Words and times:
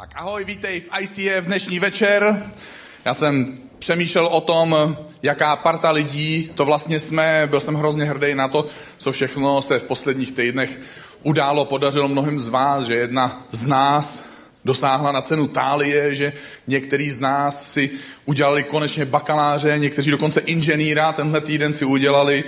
Tak 0.00 0.10
ahoj, 0.14 0.44
vítej 0.44 0.80
v 0.80 0.88
ICF 1.00 1.46
dnešní 1.46 1.78
večer. 1.78 2.50
Já 3.04 3.14
jsem 3.14 3.58
přemýšlel 3.78 4.26
o 4.26 4.40
tom, 4.40 4.96
jaká 5.22 5.56
parta 5.56 5.90
lidí 5.90 6.50
to 6.54 6.64
vlastně 6.64 7.00
jsme. 7.00 7.46
Byl 7.50 7.60
jsem 7.60 7.74
hrozně 7.74 8.04
hrdý 8.04 8.34
na 8.34 8.48
to, 8.48 8.66
co 8.96 9.12
všechno 9.12 9.62
se 9.62 9.78
v 9.78 9.84
posledních 9.84 10.32
týdnech 10.32 10.78
událo, 11.22 11.64
podařilo 11.64 12.08
mnohým 12.08 12.40
z 12.40 12.48
vás, 12.48 12.86
že 12.86 12.94
jedna 12.94 13.46
z 13.50 13.66
nás 13.66 14.22
dosáhla 14.64 15.12
na 15.12 15.20
cenu 15.20 15.48
tálie, 15.48 16.14
že 16.14 16.32
některý 16.66 17.10
z 17.10 17.18
nás 17.18 17.72
si 17.72 17.90
udělali 18.24 18.62
konečně 18.62 19.04
bakaláře, 19.04 19.78
někteří 19.78 20.10
dokonce 20.10 20.40
inženýra 20.40 21.12
tenhle 21.12 21.40
týden 21.40 21.72
si 21.72 21.84
udělali, 21.84 22.44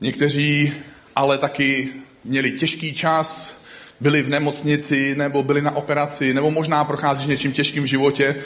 někteří 0.00 0.72
ale 1.16 1.38
taky 1.38 1.88
měli 2.24 2.52
těžký 2.52 2.92
čas, 2.92 3.57
byli 4.00 4.22
v 4.22 4.28
nemocnici, 4.28 5.14
nebo 5.16 5.42
byli 5.42 5.62
na 5.62 5.76
operaci, 5.76 6.34
nebo 6.34 6.50
možná 6.50 6.84
procházíš 6.84 7.26
něčím 7.26 7.52
těžkým 7.52 7.82
v 7.82 7.86
životě. 7.86 8.36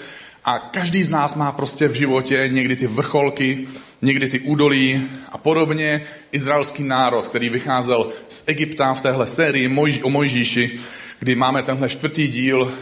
A 0.44 0.58
každý 0.58 1.02
z 1.02 1.08
nás 1.08 1.34
má 1.34 1.52
prostě 1.52 1.88
v 1.88 1.94
životě 1.94 2.48
někdy 2.52 2.76
ty 2.76 2.86
vrcholky, 2.86 3.68
někdy 4.02 4.28
ty 4.28 4.40
údolí 4.40 5.08
a 5.28 5.38
podobně. 5.38 6.02
Izraelský 6.32 6.82
národ, 6.82 7.28
který 7.28 7.48
vycházel 7.48 8.08
z 8.28 8.42
Egypta 8.46 8.94
v 8.94 9.00
téhle 9.00 9.26
sérii 9.26 9.70
o 10.02 10.10
Mojžíši, 10.10 10.80
kdy 11.18 11.34
máme 11.34 11.62
tenhle 11.62 11.88
čtvrtý 11.88 12.28
díl, 12.28 12.72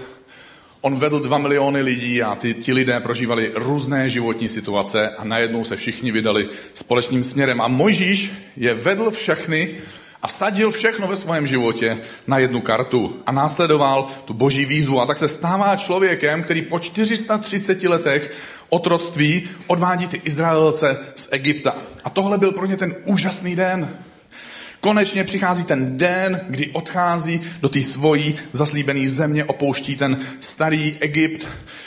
on 0.80 0.96
vedl 0.96 1.20
dva 1.20 1.38
miliony 1.38 1.82
lidí 1.82 2.22
a 2.22 2.34
ty, 2.34 2.54
ti 2.54 2.72
lidé 2.72 3.00
prožívali 3.00 3.50
různé 3.54 4.08
životní 4.08 4.48
situace 4.48 5.08
a 5.08 5.24
najednou 5.24 5.64
se 5.64 5.76
všichni 5.76 6.12
vydali 6.12 6.48
společným 6.74 7.24
směrem. 7.24 7.60
A 7.60 7.68
Mojžíš 7.68 8.32
je 8.56 8.74
vedl 8.74 9.10
všechny 9.10 9.68
a 10.22 10.26
vsadil 10.26 10.70
všechno 10.70 11.06
ve 11.06 11.16
svém 11.16 11.46
životě 11.46 11.98
na 12.26 12.38
jednu 12.38 12.60
kartu 12.60 13.22
a 13.26 13.32
následoval 13.32 14.06
tu 14.24 14.34
boží 14.34 14.64
výzvu. 14.64 15.00
A 15.00 15.06
tak 15.06 15.18
se 15.18 15.28
stává 15.28 15.76
člověkem, 15.76 16.42
který 16.42 16.62
po 16.62 16.78
430 16.78 17.82
letech 17.82 18.32
otroctví 18.68 19.48
odvádí 19.66 20.06
ty 20.06 20.20
Izraelce 20.24 20.98
z 21.16 21.28
Egypta. 21.30 21.74
A 22.04 22.10
tohle 22.10 22.38
byl 22.38 22.52
pro 22.52 22.66
ně 22.66 22.76
ten 22.76 22.94
úžasný 23.04 23.56
den. 23.56 23.96
Konečně 24.80 25.24
přichází 25.24 25.64
ten 25.64 25.98
den, 25.98 26.40
kdy 26.48 26.70
odchází 26.72 27.40
do 27.60 27.68
té 27.68 27.82
svojí 27.82 28.38
zaslíbené 28.52 29.08
země, 29.08 29.44
opouští 29.44 29.96
ten 29.96 30.26
starý 30.40 30.96
Egypt. 31.00 31.46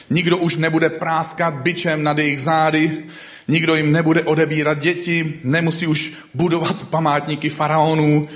Nikdo 0.10 0.38
už 0.38 0.56
nebude 0.56 0.90
práskat 0.90 1.54
byčem 1.54 2.04
nad 2.04 2.18
jejich 2.18 2.42
zády, 2.42 3.04
Nikdo 3.48 3.76
jim 3.76 3.92
nebude 3.92 4.22
odebírat 4.22 4.80
děti, 4.80 5.40
nemusí 5.44 5.88
už 5.88 6.14
budovat 6.34 6.84
památníky 6.84 7.50
faraonů, 7.50 8.30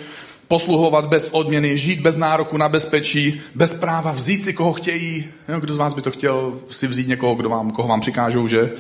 posluhovat 0.48 1.06
bez 1.06 1.30
odměny, 1.32 1.78
žít 1.78 2.00
bez 2.00 2.18
nároku 2.18 2.58
na 2.58 2.70
bezpečí, 2.70 3.42
bez 3.56 3.74
práva 3.74 4.12
vzít 4.12 4.44
si, 4.44 4.54
koho 4.54 4.74
chtějí. 4.74 5.26
Jo, 5.48 5.60
kdo 5.60 5.74
z 5.74 5.78
vás 5.78 5.94
by 5.94 6.02
to 6.02 6.12
chtěl 6.12 6.60
si 6.70 6.88
vzít 6.88 7.08
někoho, 7.08 7.36
kdo 7.36 7.50
vám, 7.50 7.72
koho 7.72 7.88
vám 7.88 8.02
přikážou, 8.02 8.48
že? 8.48 8.72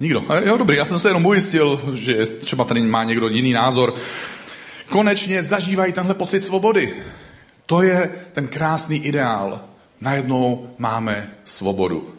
Nikdo. 0.00 0.24
Jo, 0.44 0.56
dobrý, 0.56 0.76
já 0.76 0.84
jsem 0.84 1.00
se 1.00 1.08
jenom 1.08 1.26
ujistil, 1.26 1.80
že 1.94 2.26
třeba 2.26 2.64
tady 2.64 2.80
má 2.80 3.04
někdo 3.04 3.28
jiný 3.28 3.52
názor. 3.52 3.94
Konečně 4.88 5.42
zažívají 5.42 5.92
tenhle 5.92 6.14
pocit 6.14 6.44
svobody. 6.44 6.94
To 7.66 7.82
je 7.82 8.10
ten 8.32 8.48
krásný 8.48 8.96
ideál. 8.96 9.60
Najednou 10.00 10.74
máme 10.78 11.30
svobodu. 11.44 12.14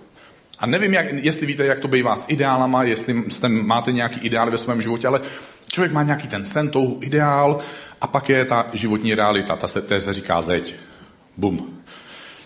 A 0.60 0.66
nevím, 0.66 0.94
jak, 0.94 1.06
jestli 1.12 1.46
víte, 1.46 1.66
jak 1.66 1.80
to 1.80 1.88
bývá 1.88 2.16
s 2.16 2.26
ideálama, 2.28 2.84
jestli 2.84 3.24
jste, 3.30 3.50
máte 3.50 3.92
nějaký 3.92 4.20
ideál 4.20 4.52
ve 4.52 4.58
svém 4.58 4.82
životě, 4.82 5.08
ale 5.08 5.22
člověk 5.72 5.92
má 5.92 6.04
nějaký 6.04 6.28
ten 6.28 6.46
sen, 6.46 6.70
tou 6.70 6.98
ideál 7.02 7.60
a 8.02 8.08
pak 8.08 8.30
je 8.30 8.46
ta 8.46 8.68
životní 8.74 9.16
realita, 9.16 9.56
ta 9.56 9.68
se, 9.68 9.82
té 9.82 10.02
se 10.02 10.14
říká 10.14 10.42
zeď. 10.42 10.76
Bum. 11.38 11.80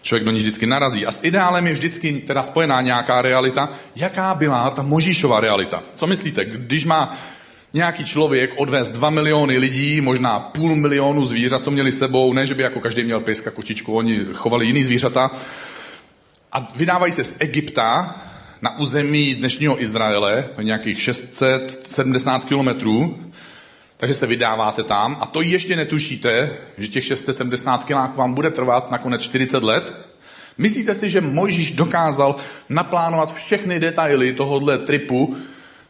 Člověk 0.01 0.25
do 0.25 0.31
ní 0.31 0.38
vždycky 0.38 0.67
narazí. 0.67 1.05
A 1.05 1.11
s 1.11 1.23
ideálem 1.23 1.67
je 1.67 1.73
vždycky 1.73 2.13
teda 2.13 2.43
spojená 2.43 2.81
nějaká 2.81 3.21
realita. 3.21 3.69
Jaká 3.95 4.35
byla 4.35 4.69
ta 4.69 4.81
Možíšová 4.81 5.39
realita? 5.39 5.83
Co 5.95 6.07
myslíte, 6.07 6.45
když 6.45 6.85
má 6.85 7.17
nějaký 7.73 8.05
člověk 8.05 8.53
odvést 8.55 8.91
dva 8.91 9.09
miliony 9.09 9.57
lidí, 9.57 10.01
možná 10.01 10.39
půl 10.39 10.75
milionu 10.75 11.25
zvířat, 11.25 11.63
co 11.63 11.72
měli 11.72 11.91
sebou, 11.91 12.34
ne, 12.34 12.47
že 12.47 12.55
by 12.55 12.63
jako 12.63 12.79
každý 12.79 13.03
měl 13.03 13.19
pejska, 13.19 13.51
kočičku, 13.51 13.94
oni 13.94 14.25
chovali 14.34 14.66
jiný 14.66 14.84
zvířata, 14.84 15.31
a 16.51 16.67
vydávají 16.75 17.13
se 17.13 17.23
z 17.23 17.35
Egypta 17.39 18.15
na 18.61 18.77
území 18.79 19.35
dnešního 19.35 19.83
Izraele, 19.83 20.47
nějakých 20.61 21.01
670 21.01 22.45
kilometrů, 22.45 23.19
takže 23.97 24.13
se 24.13 24.27
vydáváte 24.27 24.83
tam 24.83 25.17
a 25.21 25.25
to 25.25 25.41
ještě 25.41 25.75
netušíte, 25.75 26.51
že 26.77 26.87
těch 26.87 27.03
670 27.03 27.83
kiláků 27.83 28.17
vám 28.17 28.33
bude 28.33 28.49
trvat 28.49 28.91
nakonec 28.91 29.21
40 29.21 29.63
let. 29.63 29.95
Myslíte 30.57 30.95
si, 30.95 31.09
že 31.09 31.21
Mojžíš 31.21 31.71
dokázal 31.71 32.35
naplánovat 32.69 33.33
všechny 33.33 33.79
detaily 33.79 34.33
tohohle 34.33 34.77
tripu, 34.77 35.37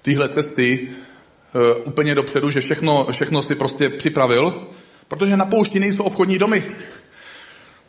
téhle 0.01 0.29
cesty 0.29 0.89
uh, 0.89 1.87
úplně 1.87 2.15
dopředu, 2.15 2.49
že 2.49 2.61
všechno, 2.61 3.07
všechno 3.11 3.41
si 3.41 3.55
prostě 3.55 3.89
připravil? 3.89 4.67
Protože 5.07 5.37
na 5.37 5.45
poušti 5.45 5.79
nejsou 5.79 6.03
obchodní 6.03 6.37
domy. 6.37 6.63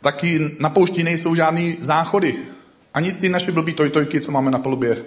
Taky 0.01 0.55
na 0.59 0.69
poušti 0.69 1.03
nejsou 1.03 1.35
žádný 1.35 1.77
záchody. 1.79 2.35
Ani 2.93 3.11
ty 3.11 3.29
naše 3.29 3.51
blbý 3.51 3.73
tojtojky, 3.73 4.21
co 4.21 4.31
máme 4.31 4.51
na 4.51 4.59
palubě. 4.59 4.97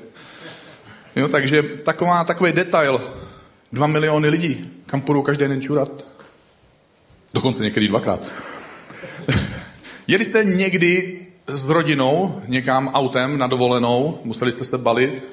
Jo, 1.16 1.28
takže 1.28 1.62
taková, 1.62 2.24
takový 2.24 2.52
detail. 2.52 3.12
Dva 3.72 3.86
miliony 3.86 4.28
lidí. 4.28 4.70
Kam 4.86 5.00
půjdou 5.00 5.22
každý 5.22 5.44
den 5.48 5.62
čurat? 5.62 6.04
Dokonce 7.34 7.62
někdy 7.64 7.88
dvakrát. 7.88 8.20
Jeli 10.06 10.24
jste 10.24 10.44
někdy 10.44 11.20
s 11.46 11.68
rodinou 11.68 12.42
někam 12.46 12.88
autem 12.88 13.38
na 13.38 13.46
dovolenou? 13.46 14.20
Museli 14.24 14.52
jste 14.52 14.64
se 14.64 14.78
balit? 14.78 15.24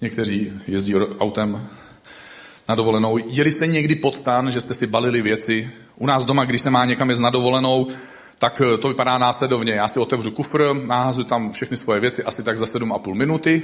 Někteří 0.00 0.52
jezdí 0.66 0.94
autem 0.96 1.68
na 2.68 2.74
dovolenou. 2.74 3.18
Jeli 3.18 3.52
jste 3.52 3.66
někdy 3.66 3.94
pod 3.94 4.16
stan, 4.16 4.52
že 4.52 4.60
jste 4.60 4.74
si 4.74 4.86
balili 4.86 5.22
věci? 5.22 5.70
U 5.96 6.06
nás 6.06 6.24
doma, 6.24 6.44
když 6.44 6.62
se 6.62 6.70
má 6.70 6.84
někam 6.84 7.10
jít 7.10 7.18
na 7.18 7.30
dovolenou, 7.30 7.88
tak 8.42 8.60
eh, 8.60 8.78
to 8.78 8.88
vypadá 8.88 9.18
následovně. 9.18 9.72
Já 9.72 9.88
si 9.88 10.00
otevřu 10.00 10.30
kufr, 10.30 10.74
nahazuji 10.86 11.24
tam 11.24 11.52
všechny 11.52 11.76
svoje 11.76 12.00
věci 12.00 12.24
asi 12.24 12.42
tak 12.42 12.58
za 12.58 12.64
7,5 12.64 13.14
minuty. 13.14 13.62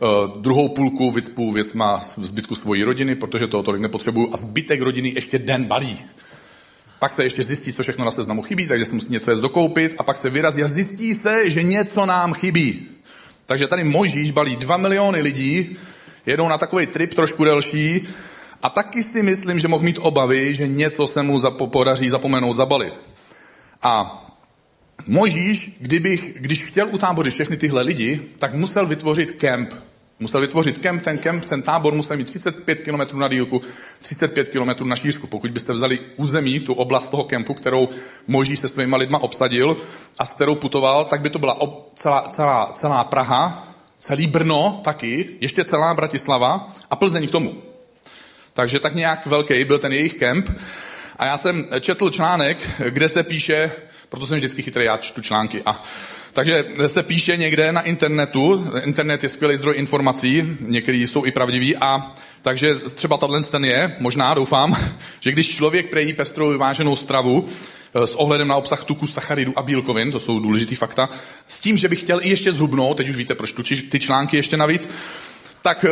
Uh, 0.00 0.40
druhou 0.40 0.68
půlku 0.68 1.10
vycpu 1.10 1.52
věcma 1.52 2.00
zbytku 2.16 2.54
svojí 2.54 2.84
rodiny, 2.84 3.14
protože 3.14 3.46
toho 3.46 3.62
tolik 3.62 3.82
nepotřebuju 3.82 4.30
a 4.32 4.36
zbytek 4.36 4.80
rodiny 4.80 5.12
ještě 5.14 5.38
den 5.38 5.64
balí. 5.64 5.98
Pak 6.98 7.12
se 7.12 7.24
ještě 7.24 7.42
zjistí, 7.42 7.72
co 7.72 7.82
všechno 7.82 8.04
na 8.04 8.10
seznamu 8.10 8.42
chybí, 8.42 8.66
takže 8.66 8.84
se 8.84 8.94
musí 8.94 9.12
něco 9.12 9.30
jít 9.30 9.40
dokoupit 9.40 9.94
a 9.98 10.02
pak 10.02 10.18
se 10.18 10.30
vyrazí 10.30 10.62
a 10.62 10.66
zjistí 10.66 11.14
se, 11.14 11.50
že 11.50 11.62
něco 11.62 12.06
nám 12.06 12.34
chybí. 12.34 12.88
Takže 13.46 13.66
tady 13.66 13.84
Mojžíš 13.84 14.30
balí 14.30 14.56
dva 14.56 14.76
miliony 14.76 15.20
lidí, 15.20 15.76
jedou 16.26 16.48
na 16.48 16.58
takový 16.58 16.86
trip 16.86 17.14
trošku 17.14 17.44
delší 17.44 18.08
a 18.62 18.68
taky 18.68 19.02
si 19.02 19.22
myslím, 19.22 19.58
že 19.60 19.68
mohl 19.68 19.84
mít 19.84 19.98
obavy, 20.00 20.54
že 20.54 20.68
něco 20.68 21.06
se 21.06 21.22
mu 21.22 21.40
podaří 21.50 22.10
zapomenout 22.10 22.56
zabalit. 22.56 23.00
A 23.82 24.26
Mojžíš, 25.06 25.76
kdybych, 25.80 26.34
když 26.40 26.64
chtěl 26.64 26.88
utábořit 26.90 27.34
všechny 27.34 27.56
tyhle 27.56 27.82
lidi, 27.82 28.20
tak 28.38 28.54
musel 28.54 28.86
vytvořit 28.86 29.32
kemp. 29.32 29.74
Musel 30.20 30.40
vytvořit 30.40 30.78
kemp, 30.78 31.02
ten 31.02 31.18
kemp, 31.18 31.44
ten 31.44 31.62
tábor 31.62 31.94
musel 31.94 32.16
mít 32.16 32.26
35 32.26 32.80
km 32.80 33.18
na 33.18 33.28
dílku, 33.28 33.62
35 33.98 34.48
km 34.48 34.88
na 34.88 34.96
šířku. 34.96 35.26
Pokud 35.26 35.50
byste 35.50 35.72
vzali 35.72 35.98
území, 36.16 36.60
tu 36.60 36.74
oblast 36.74 37.10
toho 37.10 37.24
kempu, 37.24 37.54
kterou 37.54 37.88
Mojžíš 38.26 38.60
se 38.60 38.68
svýma 38.68 38.96
lidma 38.96 39.18
obsadil 39.18 39.76
a 40.18 40.24
s 40.24 40.32
kterou 40.32 40.54
putoval, 40.54 41.04
tak 41.04 41.20
by 41.20 41.30
to 41.30 41.38
byla 41.38 41.60
ob, 41.60 41.90
celá, 41.94 42.28
celá, 42.28 42.72
celá 42.74 43.04
Praha, 43.04 43.68
celý 43.98 44.26
Brno 44.26 44.80
taky, 44.84 45.28
ještě 45.40 45.64
celá 45.64 45.94
Bratislava 45.94 46.74
a 46.90 46.96
Plzeň 46.96 47.28
k 47.28 47.30
tomu. 47.30 47.62
Takže 48.52 48.80
tak 48.80 48.94
nějak 48.94 49.26
velký 49.26 49.64
byl 49.64 49.78
ten 49.78 49.92
jejich 49.92 50.14
kemp. 50.14 50.50
A 51.20 51.26
já 51.26 51.36
jsem 51.36 51.66
četl 51.80 52.10
článek, 52.10 52.58
kde 52.88 53.08
se 53.08 53.22
píše, 53.22 53.70
proto 54.08 54.26
jsem 54.26 54.36
vždycky 54.36 54.62
chytrý, 54.62 54.84
já 54.84 54.96
čtu 54.96 55.22
články. 55.22 55.62
A, 55.66 55.82
takže 56.32 56.64
se 56.86 57.02
píše 57.02 57.36
někde 57.36 57.72
na 57.72 57.80
internetu, 57.80 58.72
internet 58.84 59.22
je 59.22 59.28
skvělý 59.28 59.56
zdroj 59.56 59.74
informací, 59.76 60.56
některý 60.60 61.06
jsou 61.06 61.24
i 61.24 61.30
pravdiví, 61.30 61.76
a 61.76 62.14
takže 62.42 62.74
třeba 62.74 63.16
tato 63.16 63.42
ten 63.42 63.64
je, 63.64 63.96
možná 63.98 64.34
doufám, 64.34 64.76
že 65.20 65.32
když 65.32 65.56
člověk 65.56 65.90
prejí 65.90 66.12
pestrou 66.12 66.50
vyváženou 66.50 66.96
stravu, 66.96 67.48
eh, 67.94 68.06
s 68.06 68.14
ohledem 68.14 68.48
na 68.48 68.56
obsah 68.56 68.84
tuku, 68.84 69.06
sacharidu 69.06 69.52
a 69.58 69.62
bílkovin, 69.62 70.12
to 70.12 70.20
jsou 70.20 70.40
důležitý 70.40 70.74
fakta, 70.74 71.08
s 71.48 71.60
tím, 71.60 71.76
že 71.76 71.88
bych 71.88 72.00
chtěl 72.00 72.20
i 72.22 72.28
ještě 72.28 72.52
zhubnout, 72.52 72.96
teď 72.96 73.08
už 73.08 73.16
víte, 73.16 73.34
proč 73.34 73.52
tu 73.52 73.62
ty 73.62 73.98
články 74.00 74.36
ještě 74.36 74.56
navíc, 74.56 74.88
tak, 75.62 75.84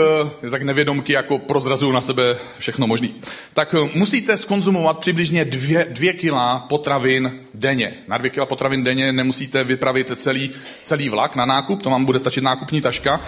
eh, 0.46 0.50
tak 0.50 0.62
nevědomky 0.62 1.12
jako 1.12 1.38
prozrazují 1.38 1.92
na 1.92 2.00
sebe 2.00 2.36
všechno 2.58 2.86
možný. 2.86 3.14
Tak 3.54 3.74
eh, 3.74 3.90
musíte 3.94 4.36
skonzumovat 4.36 4.98
přibližně 4.98 5.44
dvě, 5.44 5.86
dvě 5.90 6.12
kila 6.12 6.58
potravin 6.58 7.32
denně. 7.54 7.94
Na 8.08 8.18
dvě 8.18 8.30
kila 8.30 8.46
potravin 8.46 8.84
denně 8.84 9.12
nemusíte 9.12 9.64
vypravit 9.64 10.12
celý, 10.16 10.50
celý 10.82 11.08
vlak 11.08 11.36
na 11.36 11.44
nákup, 11.44 11.82
to 11.82 11.90
vám 11.90 12.04
bude 12.04 12.18
stačit 12.18 12.44
nákupní 12.44 12.80
taška, 12.80 13.20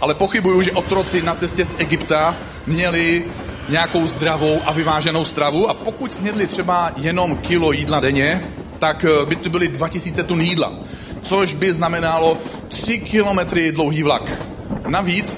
ale 0.00 0.14
pochybuju, 0.14 0.62
že 0.62 0.72
otroci 0.72 1.22
na 1.22 1.34
cestě 1.34 1.64
z 1.64 1.74
Egypta 1.78 2.36
měli 2.66 3.24
nějakou 3.68 4.06
zdravou 4.06 4.60
a 4.64 4.72
vyváženou 4.72 5.24
stravu 5.24 5.70
a 5.70 5.74
pokud 5.74 6.12
snědli 6.12 6.46
třeba 6.46 6.92
jenom 6.96 7.36
kilo 7.36 7.72
jídla 7.72 8.00
denně, 8.00 8.44
tak 8.78 9.04
eh, 9.04 9.26
by 9.26 9.36
to 9.36 9.50
byly 9.50 9.68
2000 9.68 10.22
tun 10.22 10.40
jídla, 10.40 10.72
což 11.22 11.54
by 11.54 11.72
znamenalo 11.72 12.38
3 12.68 12.98
kilometry 12.98 13.72
dlouhý 13.72 14.02
vlak. 14.02 14.42
Navíc 14.88 15.36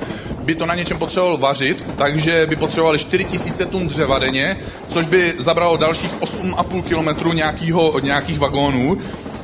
by 0.48 0.54
to 0.54 0.66
na 0.66 0.74
něčem 0.74 0.98
potřeboval 0.98 1.36
vařit, 1.36 1.86
takže 1.96 2.46
by 2.46 2.56
potřebovali 2.56 2.98
4000 2.98 3.66
tun 3.66 3.88
dřeva 3.88 4.18
denně, 4.18 4.56
což 4.88 5.06
by 5.06 5.34
zabralo 5.38 5.76
dalších 5.76 6.14
8,5 6.20 6.82
kilometrů 6.82 7.32
nějakýho, 7.32 8.00
nějakých 8.00 8.38
vagónů. 8.38 8.98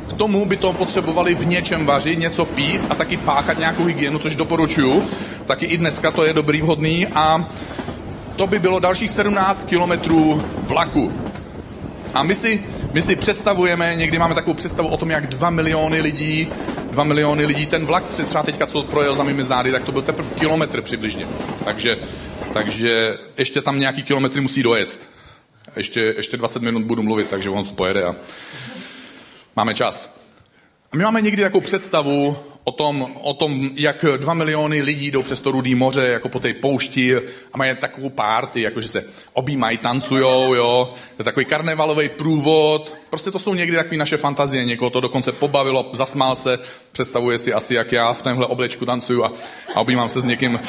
K 0.09 0.13
tomu 0.13 0.47
by 0.47 0.57
to 0.57 0.73
potřebovali 0.73 1.35
v 1.35 1.47
něčem 1.47 1.87
vařit, 1.87 2.19
něco 2.19 2.45
pít 2.45 2.81
a 2.91 2.95
taky 2.95 3.17
páchat 3.17 3.59
nějakou 3.59 3.85
hygienu, 3.85 4.19
což 4.19 4.37
doporučuju. 4.37 5.05
Taky 5.45 5.67
i 5.67 5.79
dneska 5.79 6.11
to 6.11 6.25
je 6.25 6.33
dobrý, 6.33 6.63
vhodný 6.63 7.07
a 7.07 7.49
to 8.37 8.47
by 8.47 8.59
bylo 8.59 8.81
dalších 8.81 9.11
17 9.11 9.65
kilometrů 9.65 10.45
vlaku. 10.63 11.13
A 12.15 12.23
my 12.23 12.35
si, 12.35 12.65
my 12.93 13.03
si 13.03 13.17
představujeme, 13.17 13.97
někdy 13.97 14.19
máme 14.19 14.35
takovou 14.35 14.55
představu 14.55 14.89
o 14.89 14.97
tom, 14.97 15.11
jak 15.11 15.27
2 15.27 15.51
miliony 15.51 16.01
lidí 16.01 16.49
2 16.95 17.05
miliony 17.05 17.47
lidí. 17.47 17.67
Ten 17.67 17.87
vlak 17.87 18.07
třeba 18.07 18.43
teďka, 18.43 18.67
co 18.67 18.83
projel 18.83 19.15
za 19.15 19.23
mými 19.23 19.45
zády, 19.45 19.73
tak 19.73 19.85
to 19.85 19.93
byl 19.93 20.03
teprve 20.03 20.31
kilometr 20.31 20.83
přibližně. 20.83 21.29
Takže, 21.65 21.99
takže 22.53 23.19
ještě 23.39 23.63
tam 23.63 23.79
nějaký 23.79 24.03
kilometry 24.03 24.41
musí 24.41 24.63
dojet. 24.63 25.09
Ještě, 25.77 26.01
ještě 26.01 26.37
20 26.37 26.63
minut 26.63 26.83
budu 26.83 27.03
mluvit, 27.03 27.29
takže 27.29 27.51
on 27.51 27.65
to 27.65 27.75
pojede 27.75 28.05
a 28.05 28.17
máme 29.57 29.75
čas. 29.75 30.17
A 30.93 30.97
my 30.97 31.05
máme 31.05 31.21
někdy 31.21 31.43
takovou 31.43 31.61
představu 31.61 32.37
o 32.65 32.73
tom, 32.73 33.09
o 33.21 33.35
tom, 33.35 33.71
jak 33.75 34.05
dva 34.17 34.35
miliony 34.35 34.83
lidí 34.83 35.11
jdou 35.11 35.23
přes 35.23 35.41
to 35.41 35.51
rudý 35.51 35.75
moře, 35.75 36.07
jako 36.07 36.29
po 36.29 36.41
té 36.41 36.55
poušti 36.55 37.17
a 37.53 37.59
mají 37.59 37.77
takovou 37.77 38.11
párty, 38.11 38.61
jako 38.61 38.81
že 38.81 38.89
se 38.89 39.05
objímají, 39.33 39.79
tancujou, 39.79 40.55
jo. 40.55 40.93
Je 41.19 41.25
takový 41.25 41.47
karnevalový 41.47 42.09
průvod. 42.09 42.95
Prostě 43.11 43.31
to 43.31 43.39
jsou 43.39 43.55
někdy 43.55 43.77
takové 43.77 43.97
naše 43.97 44.17
fantazie. 44.17 44.65
Někoho 44.65 44.91
to 44.91 45.01
dokonce 45.01 45.33
pobavilo, 45.33 45.91
zasmál 45.93 46.37
se, 46.37 46.59
představuje 46.93 47.39
si 47.39 47.53
asi, 47.53 47.75
jak 47.75 47.93
já 47.93 48.13
v 48.13 48.23
tomhle 48.23 48.47
oblečku 48.47 48.87
tancuju 48.87 49.25
a, 49.25 49.33
a 49.75 49.81
objímám 49.81 50.09
se 50.09 50.21
s 50.21 50.25
někým. 50.25 50.61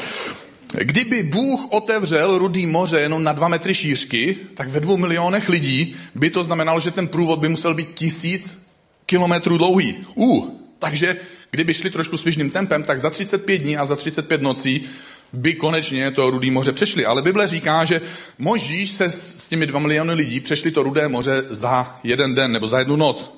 Kdyby 0.78 1.24
Bůh 1.24 1.60
otevřel 1.70 2.38
rudý 2.38 2.68
moře 2.68 3.00
jenom 3.00 3.24
na 3.24 3.34
dva 3.34 3.48
metry 3.48 3.74
šířky, 3.74 4.38
tak 4.54 4.70
ve 4.70 4.80
dvou 4.80 4.98
milionech 4.98 5.50
lidí 5.50 5.96
by 6.16 6.30
to 6.30 6.44
znamenalo, 6.44 6.80
že 6.80 6.92
ten 6.92 7.08
průvod 7.08 7.40
by 7.40 7.50
musel 7.50 7.74
být 7.74 7.94
tisíc 7.94 8.68
kilometrů 9.06 9.58
dlouhý. 9.58 9.96
Uh, 10.16 10.48
takže 10.80 11.18
kdyby 11.56 11.74
šli 11.74 11.90
trošku 11.90 12.18
svižným 12.18 12.50
tempem, 12.50 12.84
tak 12.84 13.00
za 13.00 13.10
35 13.10 13.58
dní 13.58 13.78
a 13.78 13.86
za 13.86 13.96
35 13.96 14.42
nocí 14.42 14.90
by 15.34 15.54
konečně 15.54 16.12
to 16.12 16.30
Rudé 16.30 16.52
moře 16.52 16.72
přešli. 16.72 17.06
Ale 17.06 17.22
Bible 17.22 17.48
říká, 17.48 17.86
že 17.86 18.02
Možíš 18.38 18.90
se 18.90 19.10
s 19.10 19.48
těmi 19.48 19.68
dva 19.68 19.80
miliony 19.80 20.14
lidí 20.14 20.40
přešli 20.40 20.72
to 20.72 20.84
Rudé 20.84 21.08
moře 21.08 21.44
za 21.50 22.00
jeden 22.04 22.36
den 22.36 22.52
nebo 22.52 22.68
za 22.68 22.80
jednu 22.80 22.96
noc. 22.96 23.32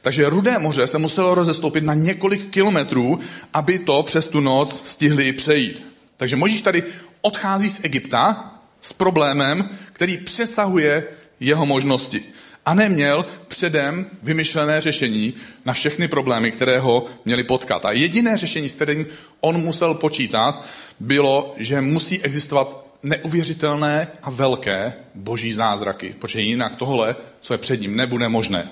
Takže 0.00 0.28
Rudé 0.28 0.58
moře 0.58 0.86
se 0.86 0.98
muselo 0.98 1.34
rozestoupit 1.34 1.84
na 1.84 1.94
několik 1.94 2.50
kilometrů, 2.50 3.20
aby 3.52 3.78
to 3.78 4.02
přes 4.02 4.28
tu 4.28 4.40
noc 4.40 4.82
stihli 4.84 5.32
přejít. 5.32 5.84
Takže 6.16 6.36
Možíš 6.36 6.62
tady 6.62 6.82
odchází 7.20 7.70
z 7.70 7.80
Egypta 7.82 8.54
s 8.80 8.92
problémem, 8.92 9.68
který 9.92 10.16
přesahuje 10.16 11.04
jeho 11.40 11.66
možnosti 11.66 12.24
a 12.66 12.74
neměl 12.74 13.26
předem 13.48 14.06
vymyšlené 14.22 14.80
řešení 14.80 15.34
na 15.64 15.72
všechny 15.72 16.08
problémy, 16.08 16.50
které 16.50 16.78
ho 16.78 17.06
měli 17.24 17.44
potkat. 17.44 17.84
A 17.84 17.92
jediné 17.92 18.36
řešení, 18.36 18.68
s 18.68 18.72
kterým 18.72 19.06
on 19.40 19.56
musel 19.56 19.94
počítat, 19.94 20.64
bylo, 21.00 21.54
že 21.56 21.80
musí 21.80 22.22
existovat 22.22 22.84
neuvěřitelné 23.02 24.08
a 24.22 24.30
velké 24.30 24.92
boží 25.14 25.52
zázraky, 25.52 26.14
protože 26.18 26.40
jinak 26.40 26.76
tohle, 26.76 27.16
co 27.40 27.54
je 27.54 27.58
před 27.58 27.80
ním, 27.80 27.96
nebude 27.96 28.28
možné. 28.28 28.70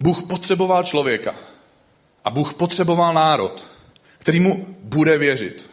Bůh 0.00 0.22
potřeboval 0.22 0.84
člověka 0.84 1.34
a 2.24 2.30
Bůh 2.30 2.54
potřeboval 2.54 3.14
národ, 3.14 3.66
který 4.18 4.40
mu 4.40 4.76
bude 4.82 5.18
věřit, 5.18 5.70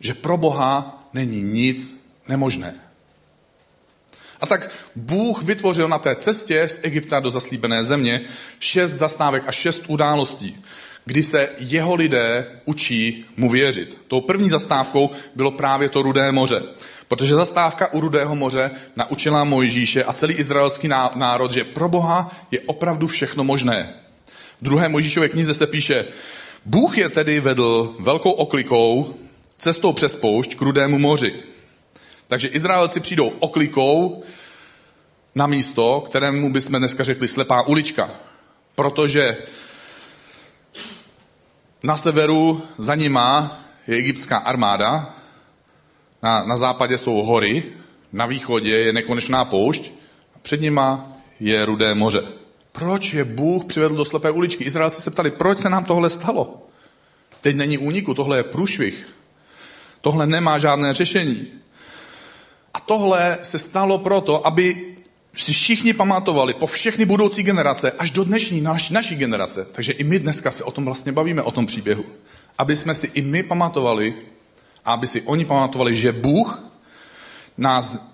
že 0.00 0.14
pro 0.14 0.36
Boha 0.36 1.04
není 1.12 1.42
nic 1.42 2.04
nemožné. 2.28 2.85
A 4.40 4.46
tak 4.46 4.70
Bůh 4.94 5.42
vytvořil 5.42 5.88
na 5.88 5.98
té 5.98 6.14
cestě 6.14 6.68
z 6.68 6.80
Egypta 6.82 7.20
do 7.20 7.30
zaslíbené 7.30 7.84
země 7.84 8.20
šest 8.58 8.92
zastávek 8.92 9.42
a 9.46 9.52
šest 9.52 9.82
událostí, 9.86 10.58
kdy 11.04 11.22
se 11.22 11.48
jeho 11.58 11.94
lidé 11.94 12.46
učí 12.64 13.24
mu 13.36 13.50
věřit. 13.50 13.98
Tou 14.08 14.20
první 14.20 14.48
zastávkou 14.48 15.10
bylo 15.34 15.50
právě 15.50 15.88
to 15.88 16.02
Rudé 16.02 16.32
moře. 16.32 16.62
Protože 17.08 17.34
zastávka 17.34 17.92
u 17.92 18.00
Rudého 18.00 18.36
moře 18.36 18.70
naučila 18.96 19.44
Mojžíše 19.44 20.04
a 20.04 20.12
celý 20.12 20.34
izraelský 20.34 20.88
národ, 21.14 21.52
že 21.52 21.64
pro 21.64 21.88
Boha 21.88 22.36
je 22.50 22.60
opravdu 22.60 23.06
všechno 23.06 23.44
možné. 23.44 23.94
V 24.60 24.64
druhé 24.64 24.88
Mojžíšové 24.88 25.28
knize 25.28 25.54
se 25.54 25.66
píše, 25.66 26.04
Bůh 26.64 26.98
je 26.98 27.08
tedy 27.08 27.40
vedl 27.40 27.96
velkou 27.98 28.30
oklikou 28.30 29.14
cestou 29.58 29.92
přes 29.92 30.16
poušť 30.16 30.56
k 30.56 30.60
Rudému 30.62 30.98
moři. 30.98 31.34
Takže 32.28 32.48
Izraelci 32.48 33.00
přijdou 33.00 33.28
oklikou 33.28 34.22
na 35.34 35.46
místo, 35.46 36.00
kterému 36.00 36.52
bychom 36.52 36.78
dneska 36.78 37.04
řekli 37.04 37.28
slepá 37.28 37.62
ulička. 37.62 38.10
Protože 38.74 39.36
na 41.82 41.96
severu 41.96 42.62
za 42.78 42.94
nima 42.94 43.58
je 43.86 43.96
egyptská 43.96 44.36
armáda, 44.36 45.14
na, 46.22 46.44
na 46.44 46.56
západě 46.56 46.98
jsou 46.98 47.22
hory, 47.22 47.62
na 48.12 48.26
východě 48.26 48.76
je 48.76 48.92
nekonečná 48.92 49.44
poušť 49.44 49.90
a 50.34 50.38
před 50.38 50.60
nima 50.60 51.12
je 51.40 51.64
rudé 51.64 51.94
moře. 51.94 52.22
Proč 52.72 53.12
je 53.12 53.24
Bůh 53.24 53.64
přivedl 53.64 53.96
do 53.96 54.04
slepé 54.04 54.30
uličky? 54.30 54.64
Izraelci 54.64 55.02
se 55.02 55.10
ptali, 55.10 55.30
proč 55.30 55.58
se 55.58 55.70
nám 55.70 55.84
tohle 55.84 56.10
stalo? 56.10 56.66
Teď 57.40 57.56
není 57.56 57.78
úniku, 57.78 58.14
tohle 58.14 58.36
je 58.36 58.42
průšvih. 58.42 59.08
Tohle 60.00 60.26
nemá 60.26 60.58
žádné 60.58 60.94
řešení. 60.94 61.46
A 62.76 62.80
tohle 62.80 63.38
se 63.42 63.58
stalo 63.58 63.98
proto, 63.98 64.46
aby 64.46 64.96
si 65.36 65.52
všichni 65.52 65.92
pamatovali 65.92 66.54
po 66.54 66.66
všechny 66.66 67.04
budoucí 67.04 67.42
generace, 67.42 67.90
až 67.90 68.10
do 68.10 68.24
dnešní 68.24 68.60
naší, 68.60 68.94
naší 68.94 69.16
generace. 69.16 69.66
Takže 69.72 69.92
i 69.92 70.04
my 70.04 70.18
dneska 70.18 70.50
se 70.50 70.64
o 70.64 70.70
tom 70.70 70.84
vlastně 70.84 71.12
bavíme, 71.12 71.42
o 71.42 71.50
tom 71.50 71.66
příběhu. 71.66 72.04
Aby 72.58 72.76
jsme 72.76 72.94
si 72.94 73.10
i 73.14 73.22
my 73.22 73.42
pamatovali, 73.42 74.14
a 74.84 74.92
aby 74.92 75.06
si 75.06 75.22
oni 75.22 75.44
pamatovali, 75.44 75.96
že 75.96 76.12
Bůh 76.12 76.64
nás 77.58 78.12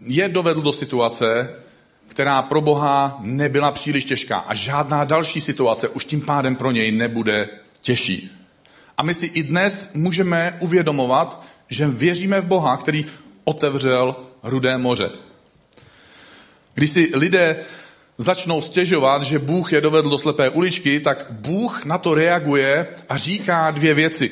je 0.00 0.28
dovedl 0.28 0.62
do 0.62 0.72
situace, 0.72 1.54
která 2.08 2.42
pro 2.42 2.60
Boha 2.60 3.18
nebyla 3.20 3.72
příliš 3.72 4.04
těžká 4.04 4.38
a 4.38 4.54
žádná 4.54 5.04
další 5.04 5.40
situace 5.40 5.88
už 5.88 6.04
tím 6.04 6.20
pádem 6.20 6.56
pro 6.56 6.70
něj 6.70 6.92
nebude 6.92 7.48
těžší. 7.82 8.30
A 8.96 9.02
my 9.02 9.14
si 9.14 9.26
i 9.26 9.42
dnes 9.42 9.90
můžeme 9.94 10.56
uvědomovat, 10.60 11.44
že 11.70 11.86
věříme 11.86 12.40
v 12.40 12.46
Boha, 12.46 12.76
který 12.76 13.06
otevřel 13.48 14.16
Rudé 14.42 14.78
moře. 14.78 15.10
Když 16.74 16.90
si 16.90 17.10
lidé 17.14 17.56
začnou 18.18 18.62
stěžovat, 18.62 19.22
že 19.22 19.38
Bůh 19.38 19.72
je 19.72 19.80
dovedl 19.80 20.10
do 20.10 20.18
slepé 20.18 20.50
uličky, 20.50 21.00
tak 21.00 21.26
Bůh 21.30 21.84
na 21.84 21.98
to 21.98 22.14
reaguje 22.14 22.86
a 23.08 23.16
říká 23.16 23.70
dvě 23.70 23.94
věci. 23.94 24.30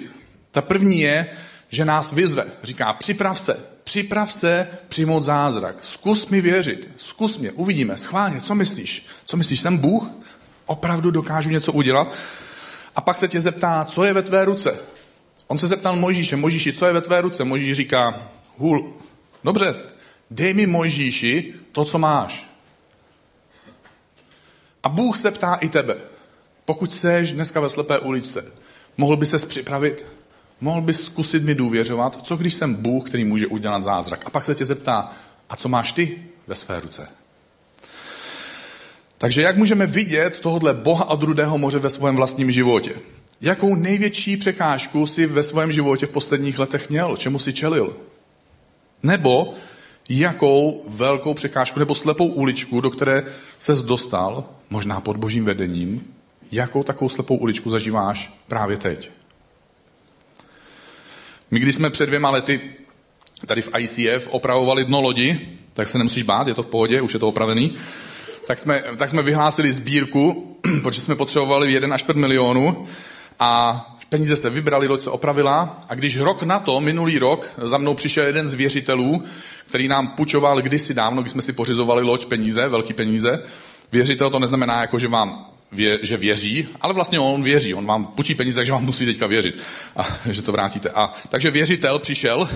Ta 0.51 0.63
první 0.63 1.01
je, 1.01 1.27
že 1.69 1.85
nás 1.85 2.13
vyzve. 2.13 2.45
Říká, 2.63 2.93
připrav 2.93 3.41
se, 3.41 3.61
připrav 3.85 4.33
se 4.33 4.69
přijmout 4.89 5.25
zázrak. 5.25 5.77
Zkus 5.81 6.27
mi 6.29 6.41
věřit, 6.41 6.89
zkus 6.97 7.39
mě, 7.39 7.53
uvidíme, 7.53 7.97
schválně, 7.97 8.41
co 8.41 8.55
myslíš? 8.55 9.07
Co 9.25 9.37
myslíš, 9.37 9.61
jsem 9.61 9.79
Bůh? 9.79 10.07
Opravdu 10.67 11.11
dokážu 11.11 11.51
něco 11.51 11.73
udělat? 11.73 12.13
A 12.97 13.01
pak 13.01 13.19
se 13.19 13.29
tě 13.29 13.41
zeptá, 13.41 13.85
co 13.85 14.05
je 14.05 14.13
ve 14.13 14.23
tvé 14.23 14.45
ruce? 14.45 14.77
On 15.47 15.59
se 15.59 15.67
zeptal 15.67 15.97
Mojžíše, 15.97 16.37
Mojžíši, 16.37 16.73
co 16.73 16.87
je 16.87 16.93
ve 16.93 17.01
tvé 17.01 17.21
ruce? 17.21 17.45
Mojžíš 17.45 17.77
říká, 17.77 18.29
hůl, 18.57 18.95
dobře, 19.45 19.75
dej 20.31 20.55
mi 20.55 20.67
Mojžíši 20.67 21.55
to, 21.73 21.85
co 21.85 21.99
máš. 21.99 22.51
A 24.83 24.89
Bůh 24.89 25.19
se 25.19 25.31
ptá 25.31 25.55
i 25.55 25.69
tebe. 25.69 25.97
Pokud 26.65 26.93
seš 26.93 27.33
dneska 27.33 27.61
ve 27.61 27.71
slepé 27.71 27.99
uličce, 27.99 28.53
mohl 28.97 29.17
by 29.17 29.27
ses 29.27 29.45
připravit? 29.45 30.07
Mohl 30.61 30.81
bys 30.81 31.05
zkusit 31.05 31.45
mi 31.45 31.55
důvěřovat? 31.55 32.27
Co 32.27 32.37
když 32.37 32.55
jsem 32.55 32.75
Bůh, 32.75 33.07
který 33.07 33.25
může 33.25 33.47
udělat 33.47 33.83
zázrak? 33.83 34.27
A 34.27 34.31
pak 34.31 34.45
se 34.45 34.55
tě 34.55 34.65
zeptá, 34.65 35.13
a 35.51 35.57
co 35.57 35.69
máš 35.69 35.93
ty 35.93 36.23
ve 36.47 36.55
své 36.55 36.81
ruce? 36.81 37.09
Takže 39.19 39.43
jak 39.43 39.57
můžeme 39.57 39.87
vidět 39.87 40.39
tohohle 40.39 40.75
Boha 40.75 41.05
od 41.05 41.23
Rudého 41.23 41.59
moře 41.59 41.79
ve 41.79 41.91
svém 41.91 42.17
vlastním 42.17 42.51
životě? 42.51 42.93
Jakou 43.41 43.75
největší 43.75 44.37
překážku 44.37 45.07
si 45.07 45.27
ve 45.27 45.43
svém 45.43 45.73
životě 45.73 46.07
v 46.07 46.11
posledních 46.11 46.59
letech 46.59 46.91
měl? 46.91 47.17
Čemu 47.17 47.39
si 47.39 47.53
čelil? 47.53 47.97
Nebo 49.03 49.55
jakou 50.09 50.85
velkou 50.89 51.35
překážku 51.35 51.79
nebo 51.79 51.95
slepou 51.95 52.27
uličku, 52.27 52.81
do 52.81 52.91
které 52.91 53.25
se 53.59 53.75
dostal, 53.75 54.45
možná 54.71 55.01
pod 55.01 55.17
božím 55.17 55.45
vedením, 55.45 56.15
jakou 56.53 56.83
takovou 56.83 57.09
slepou 57.09 57.37
uličku 57.37 57.71
zažíváš 57.71 58.33
právě 58.49 58.77
teď. 58.77 59.11
My, 61.51 61.61
když 61.61 61.75
jsme 61.75 61.91
před 61.91 62.07
dvěma 62.07 62.31
lety 62.31 62.61
tady 63.47 63.63
v 63.63 63.71
ICF 63.79 64.29
opravovali 64.31 64.85
dno 64.85 65.01
lodi, 65.01 65.49
tak 65.73 65.89
se 65.89 65.99
nemusíš 65.99 66.23
bát, 66.23 66.49
je 66.49 66.55
to 66.55 66.63
v 66.63 66.67
pohodě, 66.67 67.01
už 67.01 67.15
je 67.15 67.21
to 67.21 67.29
opravený, 67.29 67.77
tak 68.47 68.59
jsme, 68.59 68.83
tak 68.97 69.11
jsme 69.11 69.23
vyhlásili 69.23 69.73
sbírku, 69.73 70.57
protože 70.83 71.01
jsme 71.01 71.17
potřebovali 71.17 71.73
1 71.73 71.95
až 71.95 72.03
5 72.03 72.17
milionů 72.17 72.89
a 73.39 73.96
peníze 74.09 74.37
se 74.37 74.51
vybrali, 74.51 74.89
loď 74.89 75.03
se 75.03 75.11
opravila 75.11 75.85
a 75.89 75.95
když 75.95 76.17
rok 76.17 76.43
na 76.43 76.59
to, 76.59 76.81
minulý 76.81 77.19
rok, 77.19 77.51
za 77.65 77.79
mnou 77.79 77.95
přišel 77.95 78.27
jeden 78.27 78.49
z 78.49 78.55
věřitelů, 78.55 79.25
který 79.69 79.89
nám 79.89 80.09
půjčoval 80.09 80.63
kdysi 80.63 80.95
dávno, 80.95 81.23
když 81.23 81.33
jsme 81.33 81.43
si 81.43 81.53
pořizovali 81.53 82.03
loď 82.03 82.27
peníze, 82.27 82.69
velký 82.69 82.93
peníze. 82.93 83.43
Věřitel 83.93 84.31
to 84.31 84.39
neznamená 84.39 84.81
jako, 84.81 84.99
že 84.99 85.09
vám 85.09 85.47
vě, 85.73 85.99
že 86.03 86.17
věří, 86.17 86.69
ale 86.81 86.95
vlastně 86.95 87.21
on 87.21 87.43
věří, 87.43 87.75
on 87.75 87.87
vám 87.87 88.07
půjčí 88.07 88.35
peníze, 88.35 88.57
takže 88.57 88.73
vám 88.73 88.85
musí 88.85 89.07
teďka 89.07 89.27
věřit, 89.27 89.59
a, 89.97 90.07
že 90.31 90.43
to 90.43 90.53
vrátíte. 90.53 90.91
A, 90.91 91.15
takže 91.29 91.51
věřitel 91.51 91.99
přišel, 91.99 92.49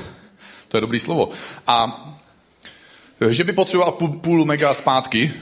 to 0.69 0.76
je 0.76 0.80
dobrý 0.80 0.99
slovo, 0.99 1.30
a 1.66 2.07
že 3.28 3.45
by 3.45 3.52
potřeboval 3.52 3.92
půl, 3.92 4.09
půl 4.09 4.45
mega 4.45 4.75
zpátky, 4.75 5.33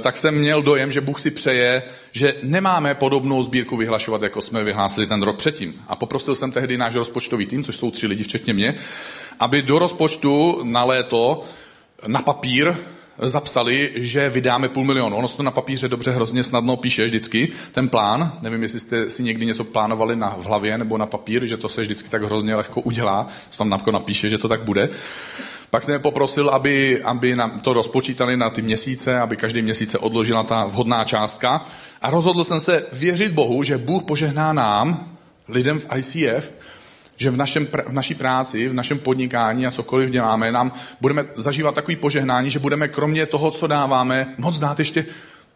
tak 0.00 0.16
jsem 0.16 0.34
měl 0.34 0.62
dojem, 0.62 0.92
že 0.92 1.00
Bůh 1.00 1.20
si 1.20 1.30
přeje, 1.30 1.82
že 2.12 2.34
nemáme 2.42 2.94
podobnou 2.94 3.42
sbírku 3.42 3.76
vyhlašovat, 3.76 4.22
jako 4.22 4.42
jsme 4.42 4.64
vyhlásili 4.64 5.06
ten 5.06 5.22
rok 5.22 5.36
předtím. 5.36 5.74
A 5.88 5.96
poprosil 5.96 6.34
jsem 6.34 6.52
tehdy 6.52 6.78
náš 6.78 6.94
rozpočtový 6.94 7.46
tým, 7.46 7.64
což 7.64 7.76
jsou 7.76 7.90
tři 7.90 8.06
lidi, 8.06 8.22
včetně 8.24 8.54
mě, 8.54 8.74
aby 9.40 9.62
do 9.62 9.78
rozpočtu 9.78 10.60
na 10.62 10.84
léto 10.84 11.44
na 12.06 12.22
papír 12.22 12.74
zapsali, 13.18 13.90
že 13.94 14.30
vydáme 14.30 14.68
půl 14.68 14.84
milionu. 14.84 15.16
Ono 15.16 15.28
se 15.28 15.36
to 15.36 15.42
na 15.42 15.50
papíře 15.50 15.88
dobře 15.88 16.10
hrozně 16.10 16.44
snadno 16.44 16.76
píše 16.76 17.04
vždycky, 17.04 17.52
ten 17.72 17.88
plán. 17.88 18.32
Nevím, 18.42 18.62
jestli 18.62 18.80
jste 18.80 19.10
si 19.10 19.22
někdy 19.22 19.46
něco 19.46 19.64
plánovali 19.64 20.16
na, 20.16 20.36
v 20.38 20.44
hlavě 20.44 20.78
nebo 20.78 20.98
na 20.98 21.06
papír, 21.06 21.46
že 21.46 21.56
to 21.56 21.68
se 21.68 21.80
vždycky 21.80 22.08
tak 22.08 22.22
hrozně 22.22 22.54
lehko 22.54 22.80
udělá. 22.80 23.28
Se 23.50 23.58
tam 23.58 23.80
napíše, 23.90 24.30
že 24.30 24.38
to 24.38 24.48
tak 24.48 24.62
bude. 24.62 24.88
Pak 25.70 25.82
jsem 25.82 25.92
je 25.92 25.98
poprosil, 25.98 26.48
aby, 26.48 27.02
aby 27.02 27.36
nám 27.36 27.60
to 27.60 27.72
rozpočítali 27.72 28.36
na 28.36 28.50
ty 28.50 28.62
měsíce, 28.62 29.20
aby 29.20 29.36
každý 29.36 29.62
měsíc 29.62 29.90
se 29.90 29.98
odložila 29.98 30.42
ta 30.42 30.64
vhodná 30.64 31.04
částka. 31.04 31.66
A 32.02 32.10
rozhodl 32.10 32.44
jsem 32.44 32.60
se 32.60 32.86
věřit 32.92 33.32
Bohu, 33.32 33.62
že 33.62 33.78
Bůh 33.78 34.02
požehná 34.02 34.52
nám, 34.52 35.16
lidem 35.48 35.80
v 35.80 35.86
ICF, 35.96 36.50
že 37.16 37.30
v, 37.30 37.36
našem, 37.36 37.66
v 37.88 37.92
naší 37.92 38.14
práci, 38.14 38.68
v 38.68 38.74
našem 38.74 38.98
podnikání 38.98 39.66
a 39.66 39.70
cokoliv 39.70 40.10
děláme, 40.10 40.52
nám 40.52 40.72
budeme 41.00 41.24
zažívat 41.36 41.74
takový 41.74 41.96
požehnání, 41.96 42.50
že 42.50 42.58
budeme 42.58 42.88
kromě 42.88 43.26
toho, 43.26 43.50
co 43.50 43.66
dáváme, 43.66 44.34
moc 44.38 44.58
dát 44.58 44.78
ještě 44.78 45.04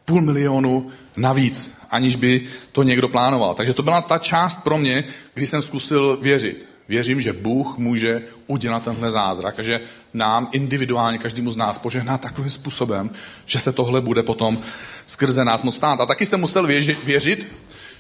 půl 0.04 0.23
milionu 0.23 0.90
navíc, 1.16 1.75
aniž 1.90 2.16
by 2.16 2.47
to 2.73 2.83
někdo 2.83 3.09
plánoval. 3.09 3.54
Takže 3.54 3.73
to 3.73 3.83
byla 3.83 4.00
ta 4.00 4.19
část 4.19 4.64
pro 4.64 4.78
mě, 4.78 5.04
kdy 5.35 5.47
jsem 5.47 5.62
zkusil 5.62 6.19
věřit 6.23 6.72
věřím, 6.93 7.21
že 7.21 7.33
Bůh 7.33 7.79
může 7.79 8.23
udělat 8.47 8.85
tenhle 8.85 9.11
zázrak 9.11 9.59
a 9.59 9.63
že 9.63 9.81
nám 10.15 10.49
individuálně, 10.53 11.19
každému 11.19 11.51
z 11.53 11.57
nás 11.57 11.79
požehná 11.79 12.19
takovým 12.19 12.51
způsobem, 12.51 13.11
že 13.47 13.59
se 13.59 13.73
tohle 13.73 14.01
bude 14.01 14.23
potom 14.23 14.59
skrze 15.07 15.45
nás 15.45 15.63
moc 15.63 15.77
stát. 15.77 16.01
A 16.01 16.07
taky 16.07 16.27
jsem 16.27 16.41
musel 16.41 16.67
věřit, 16.67 17.05
věřit, 17.05 17.49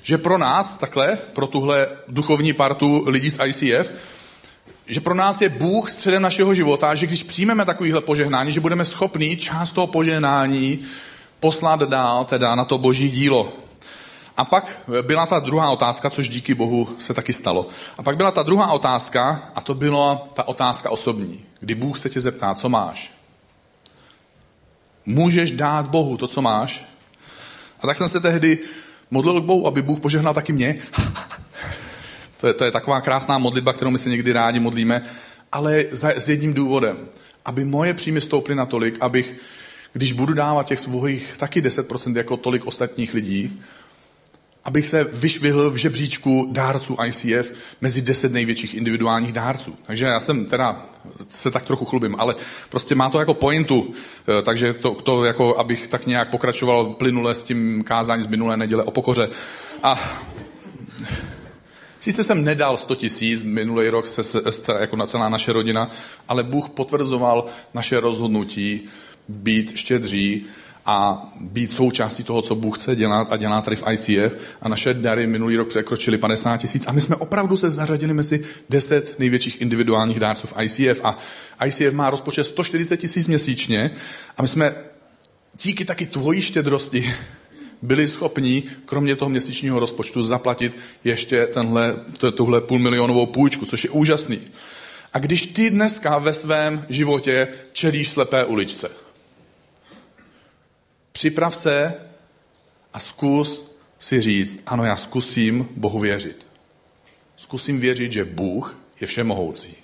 že 0.02 0.18
pro 0.18 0.38
nás 0.38 0.76
takhle, 0.76 1.18
pro 1.32 1.46
tuhle 1.46 1.88
duchovní 2.08 2.52
partu 2.52 3.04
lidí 3.06 3.30
z 3.30 3.38
ICF, 3.46 3.92
že 4.86 5.00
pro 5.00 5.14
nás 5.14 5.40
je 5.40 5.48
Bůh 5.48 5.90
středem 5.90 6.22
našeho 6.22 6.54
života, 6.54 6.94
že 6.94 7.06
když 7.06 7.22
přijmeme 7.22 7.64
takovýhle 7.64 8.00
požehnání, 8.00 8.52
že 8.52 8.60
budeme 8.60 8.84
schopni 8.84 9.36
část 9.36 9.72
toho 9.72 9.86
požehnání 9.86 10.84
poslat 11.40 11.80
dál, 11.80 12.24
teda 12.24 12.54
na 12.54 12.64
to 12.64 12.78
boží 12.78 13.10
dílo. 13.10 13.61
A 14.36 14.44
pak 14.44 14.80
byla 15.02 15.26
ta 15.26 15.38
druhá 15.38 15.70
otázka, 15.70 16.10
což 16.10 16.28
díky 16.28 16.54
Bohu 16.54 16.88
se 16.98 17.14
taky 17.14 17.32
stalo. 17.32 17.66
A 17.98 18.02
pak 18.02 18.16
byla 18.16 18.30
ta 18.30 18.42
druhá 18.42 18.72
otázka, 18.72 19.50
a 19.54 19.60
to 19.60 19.74
byla 19.74 20.28
ta 20.34 20.48
otázka 20.48 20.90
osobní, 20.90 21.44
kdy 21.60 21.74
Bůh 21.74 21.98
se 21.98 22.10
tě 22.10 22.20
zeptá, 22.20 22.54
co 22.54 22.68
máš. 22.68 23.12
Můžeš 25.06 25.50
dát 25.50 25.88
Bohu 25.88 26.16
to, 26.16 26.26
co 26.26 26.42
máš? 26.42 26.84
A 27.80 27.86
tak 27.86 27.96
jsem 27.96 28.08
se 28.08 28.20
tehdy 28.20 28.58
modlil 29.10 29.40
k 29.40 29.44
Bohu, 29.44 29.66
aby 29.66 29.82
Bůh 29.82 30.00
požehnal 30.00 30.34
taky 30.34 30.52
mě. 30.52 30.78
to, 32.40 32.46
je, 32.46 32.54
to 32.54 32.64
je 32.64 32.70
taková 32.70 33.00
krásná 33.00 33.38
modlitba, 33.38 33.72
kterou 33.72 33.90
my 33.90 33.98
se 33.98 34.10
někdy 34.10 34.32
rádi 34.32 34.60
modlíme, 34.60 35.02
ale 35.52 35.84
s 35.92 36.28
jedním 36.28 36.54
důvodem. 36.54 37.08
Aby 37.44 37.64
moje 37.64 37.94
příjmy 37.94 38.20
stouply 38.20 38.54
natolik, 38.54 38.96
abych, 39.00 39.36
když 39.92 40.12
budu 40.12 40.34
dávat 40.34 40.66
těch 40.66 40.80
svých 40.80 41.36
taky 41.36 41.62
10% 41.62 42.16
jako 42.16 42.36
tolik 42.36 42.66
ostatních 42.66 43.14
lidí, 43.14 43.60
abych 44.64 44.86
se 44.86 45.04
vyšvihl 45.12 45.70
v 45.70 45.76
žebříčku 45.76 46.48
dárců 46.52 46.96
ICF 47.06 47.52
mezi 47.80 48.02
deset 48.02 48.32
největších 48.32 48.74
individuálních 48.74 49.32
dárců. 49.32 49.74
Takže 49.86 50.04
já 50.04 50.20
jsem 50.20 50.44
teda 50.44 50.86
se 51.28 51.50
tak 51.50 51.62
trochu 51.62 51.84
chlubím, 51.84 52.16
ale 52.18 52.34
prostě 52.68 52.94
má 52.94 53.10
to 53.10 53.18
jako 53.18 53.34
pointu, 53.34 53.94
eh, 54.38 54.42
takže 54.42 54.72
to, 54.72 54.94
to 54.94 55.24
jako, 55.24 55.58
abych 55.58 55.88
tak 55.88 56.06
nějak 56.06 56.30
pokračoval 56.30 56.84
plynule 56.84 57.34
s 57.34 57.42
tím 57.42 57.84
kázání 57.84 58.22
z 58.22 58.26
minulé 58.26 58.56
neděle 58.56 58.84
o 58.84 58.90
pokoře. 58.90 59.28
A 59.82 60.20
Sice 62.02 62.24
jsem 62.24 62.44
nedal 62.44 62.76
100 62.76 62.94
tisíc, 62.94 63.42
minulý 63.42 63.88
rok 63.88 64.06
se, 64.06 64.22
se, 64.22 64.52
se, 64.52 64.72
jako 64.80 64.96
na 64.96 65.06
celá 65.06 65.28
naše 65.28 65.52
rodina, 65.52 65.90
ale 66.28 66.42
Bůh 66.42 66.70
potvrzoval 66.70 67.46
naše 67.74 68.00
rozhodnutí 68.00 68.88
být 69.28 69.76
štědří 69.76 70.46
a 70.86 71.28
být 71.40 71.70
součástí 71.70 72.24
toho, 72.24 72.42
co 72.42 72.54
Bůh 72.54 72.78
chce 72.78 72.96
dělat 72.96 73.28
a 73.30 73.36
dělá 73.36 73.60
tady 73.60 73.76
v 73.76 73.84
ICF. 73.92 74.36
A 74.62 74.68
naše 74.68 74.94
dary 74.94 75.26
minulý 75.26 75.56
rok 75.56 75.68
překročily 75.68 76.18
50 76.18 76.56
tisíc 76.56 76.86
a 76.86 76.92
my 76.92 77.00
jsme 77.00 77.16
opravdu 77.16 77.56
se 77.56 77.70
zařadili 77.70 78.14
mezi 78.14 78.44
10 78.70 79.18
největších 79.18 79.60
individuálních 79.60 80.20
dárců 80.20 80.46
v 80.46 80.54
ICF. 80.62 81.00
A 81.04 81.18
ICF 81.66 81.92
má 81.92 82.10
rozpočet 82.10 82.44
140 82.44 82.96
tisíc 82.96 83.28
měsíčně 83.28 83.90
a 84.36 84.42
my 84.42 84.48
jsme 84.48 84.74
díky 85.62 85.84
taky 85.84 86.06
tvojí 86.06 86.42
štědrosti 86.42 87.14
byli 87.82 88.08
schopni, 88.08 88.62
kromě 88.84 89.16
toho 89.16 89.28
měsíčního 89.28 89.80
rozpočtu, 89.80 90.24
zaplatit 90.24 90.78
ještě 91.04 91.46
tenhle, 91.46 91.96
tuhle 92.34 92.60
půlmilionovou 92.60 93.26
půjčku, 93.26 93.66
což 93.66 93.84
je 93.84 93.90
úžasný. 93.90 94.40
A 95.12 95.18
když 95.18 95.46
ty 95.46 95.70
dneska 95.70 96.18
ve 96.18 96.32
svém 96.32 96.84
životě 96.88 97.48
čelíš 97.72 98.08
slepé 98.08 98.44
uličce, 98.44 99.01
Připrav 101.22 101.56
se 101.56 101.94
a 102.94 102.98
zkus 102.98 103.76
si 103.98 104.22
říct, 104.22 104.60
ano, 104.66 104.84
já 104.84 104.96
zkusím 104.96 105.68
Bohu 105.76 105.98
věřit. 105.98 106.46
Zkusím 107.36 107.80
věřit, 107.80 108.12
že 108.12 108.24
Bůh 108.24 108.78
je 109.00 109.06
všemohoucí. 109.06 109.76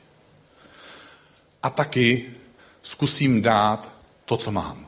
A 1.63 1.71
taky 1.71 2.31
zkusím 2.83 3.43
dát 3.43 3.93
to, 4.25 4.37
co 4.37 4.51
mám. 4.51 4.87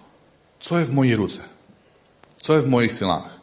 Co 0.59 0.78
je 0.78 0.85
v 0.85 0.92
mojí 0.92 1.14
ruce? 1.14 1.42
Co 2.37 2.54
je 2.54 2.61
v 2.61 2.69
mojich 2.69 2.92
silách? 2.92 3.42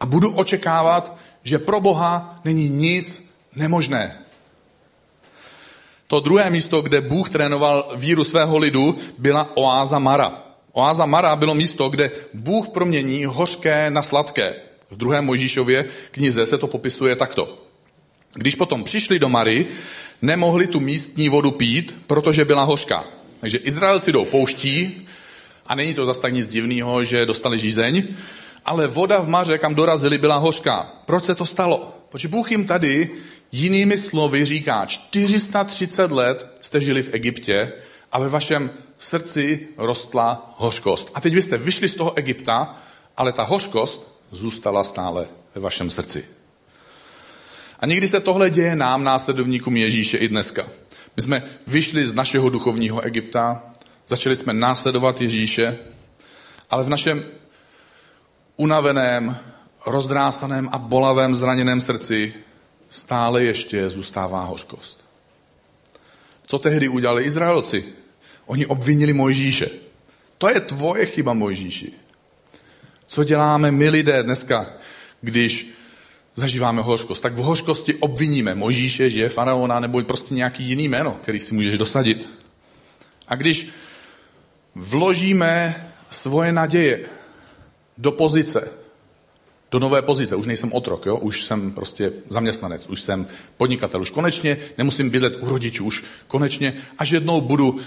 A 0.00 0.06
budu 0.06 0.34
očekávat, 0.34 1.16
že 1.42 1.58
pro 1.58 1.80
Boha 1.80 2.40
není 2.44 2.68
nic 2.68 3.32
nemožné. 3.56 4.22
To 6.06 6.20
druhé 6.20 6.50
místo, 6.50 6.82
kde 6.82 7.00
Bůh 7.00 7.30
trénoval 7.30 7.92
víru 7.96 8.24
svého 8.24 8.58
lidu, 8.58 8.98
byla 9.18 9.56
oáza 9.56 9.98
Mara. 9.98 10.49
Oáza 10.72 11.06
Mara 11.06 11.36
bylo 11.36 11.54
místo, 11.54 11.88
kde 11.88 12.10
Bůh 12.34 12.68
promění 12.68 13.24
hořké 13.24 13.90
na 13.90 14.02
sladké. 14.02 14.54
V 14.90 14.96
druhé 14.96 15.20
Mojžíšově 15.20 15.84
knize 16.10 16.46
se 16.46 16.58
to 16.58 16.66
popisuje 16.66 17.16
takto. 17.16 17.62
Když 18.34 18.54
potom 18.54 18.84
přišli 18.84 19.18
do 19.18 19.28
Mary, 19.28 19.66
nemohli 20.22 20.66
tu 20.66 20.80
místní 20.80 21.28
vodu 21.28 21.50
pít, 21.50 21.96
protože 22.06 22.44
byla 22.44 22.62
hořká. 22.62 23.04
Takže 23.40 23.58
Izraelci 23.58 24.12
jdou 24.12 24.24
pouští, 24.24 25.06
a 25.66 25.74
není 25.74 25.94
to 25.94 26.06
zase 26.06 26.20
tak 26.20 26.32
nic 26.32 26.48
divného, 26.48 27.04
že 27.04 27.26
dostali 27.26 27.58
žízeň, 27.58 28.02
ale 28.64 28.86
voda 28.86 29.18
v 29.18 29.28
Maře, 29.28 29.58
kam 29.58 29.74
dorazili, 29.74 30.18
byla 30.18 30.36
hořká. 30.36 30.92
Proč 31.06 31.24
se 31.24 31.34
to 31.34 31.46
stalo? 31.46 31.94
Protože 32.08 32.28
Bůh 32.28 32.50
jim 32.50 32.66
tady 32.66 33.10
jinými 33.52 33.98
slovy 33.98 34.44
říká, 34.44 34.86
430 34.86 36.12
let 36.12 36.46
jste 36.60 36.80
žili 36.80 37.02
v 37.02 37.14
Egyptě 37.14 37.72
a 38.12 38.18
ve 38.18 38.28
vašem 38.28 38.70
srdci 39.00 39.68
rostla 39.76 40.54
hořkost. 40.56 41.10
A 41.14 41.20
teď 41.20 41.34
vy 41.34 41.42
jste 41.42 41.58
vyšli 41.58 41.88
z 41.88 41.96
toho 41.96 42.18
Egypta, 42.18 42.76
ale 43.16 43.32
ta 43.32 43.42
hořkost 43.42 44.20
zůstala 44.30 44.84
stále 44.84 45.26
ve 45.54 45.60
vašem 45.60 45.90
srdci. 45.90 46.24
A 47.80 47.86
někdy 47.86 48.08
se 48.08 48.20
tohle 48.20 48.50
děje 48.50 48.76
nám, 48.76 49.04
následovníkům 49.04 49.76
Ježíše, 49.76 50.18
i 50.18 50.28
dneska. 50.28 50.68
My 51.16 51.22
jsme 51.22 51.42
vyšli 51.66 52.06
z 52.06 52.14
našeho 52.14 52.50
duchovního 52.50 53.00
Egypta, 53.00 53.62
začali 54.08 54.36
jsme 54.36 54.52
následovat 54.52 55.20
Ježíše, 55.20 55.78
ale 56.70 56.84
v 56.84 56.88
našem 56.88 57.24
unaveném, 58.56 59.36
rozdrásaném 59.86 60.68
a 60.72 60.78
bolavém 60.78 61.34
zraněném 61.34 61.80
srdci 61.80 62.34
stále 62.90 63.44
ještě 63.44 63.90
zůstává 63.90 64.44
hořkost. 64.44 65.04
Co 66.46 66.58
tehdy 66.58 66.88
udělali 66.88 67.24
Izraelci? 67.24 67.99
Oni 68.50 68.66
obvinili 68.66 69.12
Mojžíše. 69.12 69.70
To 70.38 70.48
je 70.48 70.60
tvoje 70.60 71.06
chyba, 71.06 71.34
Mojžíši. 71.34 71.92
Co 73.06 73.24
děláme 73.24 73.70
my 73.70 73.88
lidé 73.88 74.22
dneska, 74.22 74.66
když 75.20 75.70
zažíváme 76.34 76.82
hořkost? 76.82 77.22
Tak 77.22 77.34
v 77.34 77.36
hořkosti 77.36 77.94
obviníme 77.94 78.54
Mojžíše, 78.54 79.10
že 79.10 79.20
je 79.20 79.28
faraona, 79.28 79.80
nebo 79.80 80.02
prostě 80.02 80.34
nějaký 80.34 80.64
jiný 80.64 80.88
jméno, 80.88 81.18
který 81.22 81.40
si 81.40 81.54
můžeš 81.54 81.78
dosadit. 81.78 82.28
A 83.28 83.34
když 83.34 83.68
vložíme 84.74 85.86
svoje 86.10 86.52
naděje 86.52 87.00
do 87.98 88.12
pozice, 88.12 88.70
do 89.70 89.78
nové 89.78 90.02
pozice. 90.02 90.36
Už 90.36 90.46
nejsem 90.46 90.72
otrok, 90.72 91.06
jo? 91.06 91.16
už 91.16 91.44
jsem 91.44 91.70
prostě 91.70 92.12
zaměstnanec, 92.28 92.86
už 92.86 93.00
jsem 93.00 93.26
podnikatel, 93.56 94.00
už 94.00 94.10
konečně 94.10 94.58
nemusím 94.78 95.10
bydlet 95.10 95.42
u 95.42 95.48
rodičů, 95.48 95.84
už 95.84 96.04
konečně, 96.26 96.74
až 96.98 97.10
jednou 97.10 97.40
budu 97.40 97.80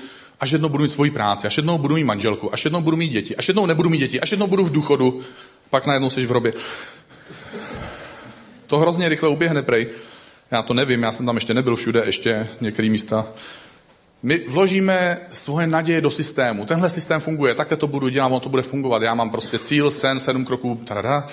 až 0.44 0.52
jednou 0.52 0.70
budu 0.70 0.84
mít 0.84 0.92
svoji 0.92 1.12
práci, 1.12 1.48
až 1.48 1.58
jednou 1.58 1.78
budu 1.78 1.96
mít 1.96 2.04
manželku, 2.04 2.54
až 2.54 2.66
jednou 2.66 2.82
budu 2.82 2.98
mít 2.98 3.10
děti, 3.10 3.36
až 3.36 3.48
jednou 3.48 3.66
nebudu 3.66 3.90
mít 3.90 3.98
děti, 3.98 4.22
až 4.22 4.32
jednou 4.32 4.48
budu 4.48 4.64
v 4.64 4.72
důchodu, 4.72 5.22
pak 5.70 5.86
najednou 5.86 6.10
jsi 6.10 6.26
v 6.26 6.30
hrobě. 6.30 6.54
To 8.68 8.80
hrozně 8.80 9.10
rychle 9.10 9.30
uběhne, 9.30 9.62
prej. 9.62 9.88
Já 10.52 10.62
to 10.62 10.74
nevím, 10.74 11.04
já 11.04 11.12
jsem 11.12 11.26
tam 11.26 11.36
ještě 11.36 11.54
nebyl 11.54 11.76
všude, 11.76 12.04
ještě 12.06 12.48
některé 12.62 12.90
místa. 12.90 13.28
My 14.24 14.42
vložíme 14.48 15.18
svoje 15.34 15.68
naděje 15.68 16.02
do 16.02 16.12
systému. 16.12 16.66
Tenhle 16.66 16.90
systém 16.90 17.22
funguje, 17.22 17.56
také 17.56 17.76
to 17.76 17.88
budu 17.88 18.10
dělat, 18.10 18.28
ono 18.28 18.40
to 18.40 18.50
bude 18.50 18.64
fungovat. 18.64 19.02
Já 19.02 19.14
mám 19.14 19.30
prostě 19.30 19.60
cíl, 19.60 19.92
sen, 19.92 20.20
sedm 20.20 20.46
kroků, 20.46 20.80
tada, 20.86 21.28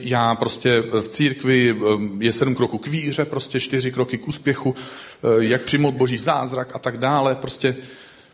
já 0.00 0.34
prostě 0.34 0.80
v 0.80 1.08
církvi 1.08 1.70
eh, 1.70 2.24
je 2.24 2.32
sedm 2.32 2.54
kroků 2.54 2.78
k 2.78 2.86
víře, 2.86 3.24
prostě 3.24 3.60
čtyři 3.60 3.92
kroky 3.92 4.18
k 4.18 4.28
úspěchu, 4.28 4.74
eh, 4.74 5.44
jak 5.44 5.62
přijmout 5.62 5.94
boží 5.94 6.18
zázrak 6.18 6.74
a 6.74 6.78
tak 6.78 6.98
dále. 6.98 7.34
Prostě 7.34 7.76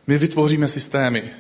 my 0.07 0.19
vytvoříme 0.19 0.69
systémy 0.69 1.31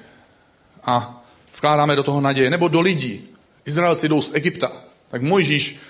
a 0.84 1.24
vkládáme 1.56 1.96
do 1.96 2.02
toho 2.02 2.20
naděje. 2.20 2.50
Nebo 2.50 2.68
do 2.68 2.80
lidí. 2.80 3.28
Izraelci 3.66 4.08
jdou 4.08 4.22
z 4.22 4.34
Egypta. 4.34 4.72
Tak 5.10 5.22
Mojžíš, 5.22 5.80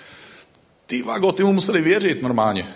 ty 0.85 1.03
vago, 1.03 1.31
ty 1.31 1.43
mu 1.43 1.53
museli 1.53 1.81
věřit 1.81 2.21
normálně. 2.21 2.67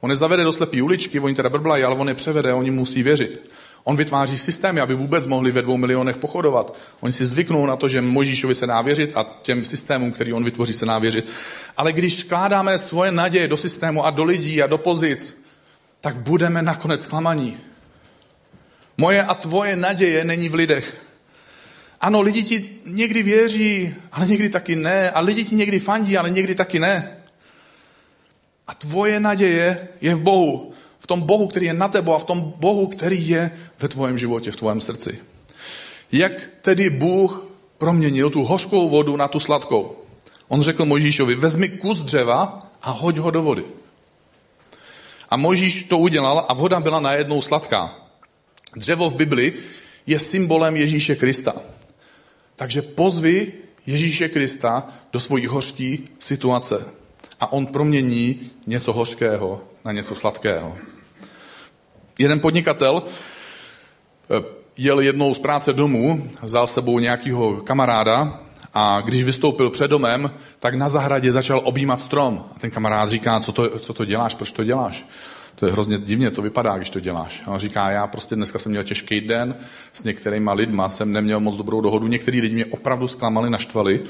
On 0.00 0.10
je 0.10 0.16
zavede 0.16 0.44
do 0.44 0.52
slepý 0.52 0.82
uličky, 0.82 1.20
oni 1.20 1.34
teda 1.34 1.48
brblají, 1.48 1.84
ale 1.84 1.96
on 1.96 2.08
je 2.08 2.14
převede, 2.14 2.54
oni 2.54 2.70
musí 2.70 3.02
věřit. 3.02 3.50
On 3.84 3.96
vytváří 3.96 4.38
systémy, 4.38 4.80
aby 4.80 4.94
vůbec 4.94 5.26
mohli 5.26 5.52
ve 5.52 5.62
dvou 5.62 5.76
milionech 5.76 6.16
pochodovat. 6.16 6.76
Oni 7.00 7.12
si 7.12 7.26
zvyknou 7.26 7.66
na 7.66 7.76
to, 7.76 7.88
že 7.88 8.00
Mojžíšovi 8.00 8.54
se 8.54 8.66
dá 8.66 8.82
věřit 8.82 9.16
a 9.16 9.26
těm 9.42 9.64
systémům, 9.64 10.12
který 10.12 10.32
on 10.32 10.44
vytvoří, 10.44 10.72
se 10.72 10.86
dá 10.86 10.98
věřit. 10.98 11.28
Ale 11.76 11.92
když 11.92 12.14
skládáme 12.14 12.78
svoje 12.78 13.12
naděje 13.12 13.48
do 13.48 13.56
systému 13.56 14.06
a 14.06 14.10
do 14.10 14.24
lidí 14.24 14.62
a 14.62 14.66
do 14.66 14.78
pozic, 14.78 15.42
tak 16.00 16.16
budeme 16.16 16.62
nakonec 16.62 17.06
klamaní. 17.06 17.56
Moje 18.96 19.22
a 19.22 19.34
tvoje 19.34 19.76
naděje 19.76 20.24
není 20.24 20.48
v 20.48 20.54
lidech. 20.54 20.96
Ano, 22.00 22.20
lidi 22.20 22.42
ti 22.42 22.70
někdy 22.86 23.22
věří, 23.22 23.94
ale 24.12 24.26
někdy 24.26 24.48
taky 24.48 24.76
ne. 24.76 25.10
A 25.10 25.20
lidi 25.20 25.44
ti 25.44 25.54
někdy 25.54 25.78
fandí, 25.78 26.16
ale 26.16 26.30
někdy 26.30 26.54
taky 26.54 26.78
ne. 26.78 27.16
A 28.66 28.74
tvoje 28.74 29.20
naděje 29.20 29.88
je 30.00 30.14
v 30.14 30.20
Bohu 30.20 30.70
v 31.00 31.06
tom 31.06 31.20
Bohu, 31.20 31.46
který 31.46 31.66
je 31.66 31.74
na 31.74 31.88
tebo 31.88 32.14
a 32.14 32.18
v 32.18 32.24
tom 32.24 32.52
Bohu, 32.56 32.86
který 32.86 33.28
je 33.28 33.50
ve 33.80 33.88
tvém 33.88 34.18
životě, 34.18 34.50
v 34.50 34.56
tvém 34.56 34.80
srdci. 34.80 35.18
Jak 36.12 36.32
tedy 36.62 36.90
Bůh 36.90 37.46
proměnil 37.78 38.30
tu 38.30 38.44
hořkou 38.44 38.88
vodu 38.88 39.16
na 39.16 39.28
tu 39.28 39.40
sladkou? 39.40 39.96
On 40.48 40.62
řekl 40.62 40.84
Mojžíšovi, 40.84 41.34
vezmi 41.34 41.68
kus 41.68 41.98
dřeva 41.98 42.70
a 42.82 42.90
hoď 42.90 43.16
ho 43.16 43.30
do 43.30 43.42
vody. 43.42 43.64
A 45.30 45.36
Mojžíš 45.36 45.84
to 45.84 45.98
udělal 45.98 46.46
a 46.48 46.54
voda 46.54 46.80
byla 46.80 47.00
najednou 47.00 47.42
sladká. 47.42 47.94
Dřevo 48.76 49.10
v 49.10 49.14
Bibli 49.14 49.52
je 50.06 50.18
symbolem 50.18 50.76
Ježíše 50.76 51.16
Krista. 51.16 51.54
Takže 52.56 52.82
pozvi 52.82 53.52
Ježíše 53.86 54.28
Krista 54.28 54.88
do 55.12 55.20
svojí 55.20 55.46
hořké 55.46 55.96
situace. 56.18 56.86
A 57.40 57.52
on 57.52 57.66
promění 57.66 58.50
něco 58.66 58.92
hořkého 58.92 59.64
na 59.84 59.92
něco 59.92 60.14
sladkého. 60.14 60.78
Jeden 62.18 62.40
podnikatel 62.40 63.02
jel 64.76 65.00
jednou 65.00 65.34
z 65.34 65.38
práce 65.38 65.72
domů, 65.72 66.30
vzal 66.42 66.66
s 66.66 66.74
sebou 66.74 66.98
nějakého 66.98 67.56
kamaráda 67.56 68.40
a 68.74 69.00
když 69.00 69.24
vystoupil 69.24 69.70
před 69.70 69.90
domem, 69.90 70.30
tak 70.58 70.74
na 70.74 70.88
zahradě 70.88 71.32
začal 71.32 71.60
objímat 71.64 72.00
strom. 72.00 72.44
A 72.56 72.58
ten 72.58 72.70
kamarád 72.70 73.10
říká, 73.10 73.40
co 73.40 73.52
to, 73.52 73.78
co 73.78 73.92
to 73.92 74.04
děláš, 74.04 74.34
proč 74.34 74.52
to 74.52 74.64
děláš? 74.64 75.06
To 75.54 75.66
je 75.66 75.72
hrozně 75.72 75.98
divně, 75.98 76.30
to 76.30 76.42
vypadá, 76.42 76.76
když 76.76 76.90
to 76.90 77.00
děláš. 77.00 77.42
A 77.46 77.50
on 77.50 77.58
říká, 77.58 77.90
já 77.90 78.06
prostě 78.06 78.34
dneska 78.36 78.58
jsem 78.58 78.72
měl 78.72 78.84
těžký 78.84 79.20
den, 79.20 79.54
s 79.92 80.02
některýma 80.02 80.52
lidma 80.52 80.88
jsem 80.88 81.12
neměl 81.12 81.40
moc 81.40 81.56
dobrou 81.56 81.80
dohodu, 81.80 82.06
některý 82.06 82.40
lidi 82.40 82.54
mě 82.54 82.66
opravdu 82.66 83.08
zklamali, 83.08 83.50
naštvali. 83.50 84.00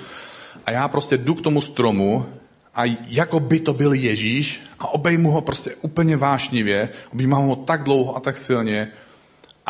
A 0.67 0.71
já 0.71 0.89
prostě 0.89 1.17
jdu 1.17 1.35
k 1.35 1.41
tomu 1.41 1.61
stromu 1.61 2.27
a 2.75 2.99
jako 3.09 3.41
by 3.41 3.61
to 3.61 3.75
byl 3.75 3.93
Ježíš 3.93 4.63
a 4.79 4.89
obejmu 4.89 5.31
ho 5.31 5.41
prostě 5.41 5.75
úplně 5.83 6.17
vášnivě, 6.17 6.89
objímám 7.13 7.47
ho 7.47 7.57
tak 7.57 7.83
dlouho 7.83 8.17
a 8.17 8.21
tak 8.21 8.37
silně, 8.37 8.93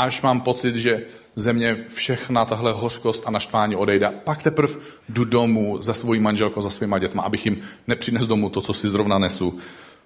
až 0.05 0.23
mám 0.23 0.41
pocit, 0.41 0.75
že 0.75 1.03
ze 1.37 1.53
mě 1.53 1.77
všechna 1.89 2.45
tahle 2.45 2.73
hořkost 2.73 3.25
a 3.27 3.31
naštvání 3.31 3.77
odejde. 3.77 4.09
Pak 4.25 4.43
teprve 4.43 4.75
jdu 5.09 5.25
domů 5.25 5.83
za 5.83 5.95
svojí 5.95 6.21
manželkou, 6.21 6.63
za 6.63 6.71
svýma 6.71 6.99
dětma, 6.99 7.23
abych 7.23 7.45
jim 7.47 7.61
nepřines 7.87 8.27
domů 8.27 8.51
to, 8.51 8.61
co 8.61 8.75
si 8.75 8.89
zrovna 8.89 9.19
nesu 9.19 9.59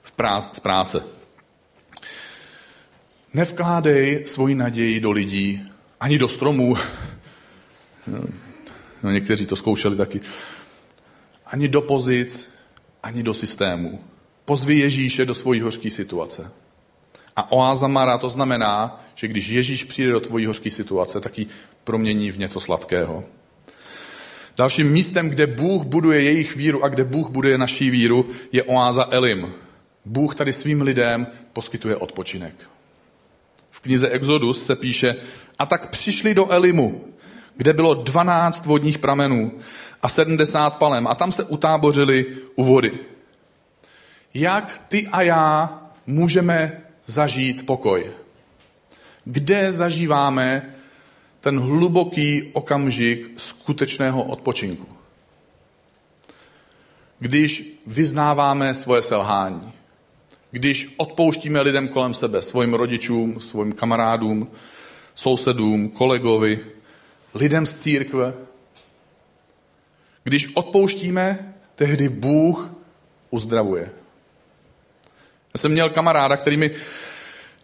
v 0.02 0.12
práci, 0.12 0.50
z 0.52 0.60
práce. 0.60 1.04
Nevkládej 3.34 4.26
svoji 4.26 4.54
naději 4.54 5.00
do 5.00 5.10
lidí, 5.10 5.62
ani 6.00 6.18
do 6.18 6.28
stromů. 6.28 6.76
No, 9.02 9.10
někteří 9.10 9.46
to 9.46 9.56
zkoušeli 9.56 9.96
taky. 9.96 10.20
Ani 11.46 11.68
do 11.68 11.82
pozic, 11.82 12.50
ani 13.02 13.22
do 13.22 13.34
systému. 13.34 14.00
Pozvi 14.44 14.78
Ježíše 14.78 15.24
do 15.24 15.34
svojí 15.34 15.60
hořké 15.60 15.90
situace. 15.90 16.50
A 17.36 17.52
oáza 17.52 17.86
Mara 17.86 18.18
to 18.18 18.30
znamená, 18.30 19.04
že 19.14 19.28
když 19.28 19.48
Ježíš 19.48 19.84
přijde 19.84 20.12
do 20.12 20.20
tvojí 20.20 20.46
hořké 20.46 20.70
situace, 20.70 21.20
tak 21.20 21.38
ji 21.38 21.46
promění 21.84 22.30
v 22.30 22.38
něco 22.38 22.60
sladkého. 22.60 23.24
Dalším 24.56 24.92
místem, 24.92 25.30
kde 25.30 25.46
Bůh 25.46 25.84
buduje 25.84 26.22
jejich 26.22 26.56
víru 26.56 26.84
a 26.84 26.88
kde 26.88 27.04
Bůh 27.04 27.30
buduje 27.30 27.58
naší 27.58 27.90
víru, 27.90 28.28
je 28.52 28.62
oáza 28.62 29.08
Elim. 29.10 29.52
Bůh 30.04 30.34
tady 30.34 30.52
svým 30.52 30.82
lidem 30.82 31.26
poskytuje 31.52 31.96
odpočinek. 31.96 32.54
V 33.70 33.80
knize 33.80 34.08
Exodus 34.08 34.66
se 34.66 34.76
píše, 34.76 35.16
a 35.58 35.66
tak 35.66 35.90
přišli 35.90 36.34
do 36.34 36.50
Elimu, 36.50 37.04
kde 37.56 37.72
bylo 37.72 37.94
12 37.94 38.66
vodních 38.66 38.98
pramenů 38.98 39.52
a 40.02 40.08
70 40.08 40.70
palem 40.70 41.06
a 41.06 41.14
tam 41.14 41.32
se 41.32 41.44
utábořili 41.44 42.26
u 42.54 42.64
vody. 42.64 42.98
Jak 44.34 44.80
ty 44.88 45.08
a 45.12 45.22
já 45.22 45.80
můžeme 46.06 46.83
zažít 47.06 47.66
pokoj? 47.66 48.10
Kde 49.24 49.72
zažíváme 49.72 50.74
ten 51.40 51.58
hluboký 51.58 52.50
okamžik 52.52 53.30
skutečného 53.36 54.24
odpočinku? 54.24 54.86
Když 57.18 57.80
vyznáváme 57.86 58.74
svoje 58.74 59.02
selhání, 59.02 59.72
když 60.50 60.94
odpouštíme 60.96 61.60
lidem 61.60 61.88
kolem 61.88 62.14
sebe, 62.14 62.42
svým 62.42 62.74
rodičům, 62.74 63.40
svým 63.40 63.72
kamarádům, 63.72 64.48
sousedům, 65.14 65.88
kolegovi, 65.88 66.60
lidem 67.34 67.66
z 67.66 67.74
církve, 67.74 68.34
když 70.24 70.56
odpouštíme, 70.56 71.54
tehdy 71.74 72.08
Bůh 72.08 72.70
uzdravuje. 73.30 73.90
Já 75.54 75.58
jsem 75.58 75.72
měl 75.72 75.88
kamaráda, 75.88 76.36
který 76.36 76.56
mi 76.56 76.70